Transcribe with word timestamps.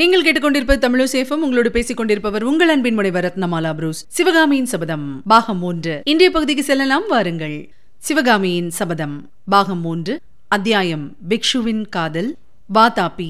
நீங்கள் 0.00 0.22
கேட்டுக்கொண்டிருப்பது 0.24 0.80
தமிழசேஃபம் 0.84 1.42
உங்களோடு 1.44 1.70
பேசிக் 1.70 1.96
கொண்டிருப்பவர் 1.96 2.42
உங்கள் 2.42 2.68
அன்பின் 2.68 2.94
முனைவர் 2.94 3.24
ரத்னமாலா 3.24 3.74
புரூஸ். 3.74 4.04
சிவகாமியின் 4.08 4.66
சபதம் 4.66 5.22
பாகம் 5.26 5.58
மூன்று. 5.58 6.00
இன்றைய 6.04 6.32
பகுதிக்கு 6.32 6.62
செல்லலாம் 6.62 7.06
வாருங்கள். 7.08 7.56
சிவகாமியின் 7.98 8.70
சபதம் 8.70 9.30
பாகம் 9.48 9.80
மூன்று 9.80 10.20
அத்தியாயம் 10.48 11.16
பிக்ஷுவின் 11.28 11.82
காதல் 11.88 12.36
வாதாபி. 12.74 13.28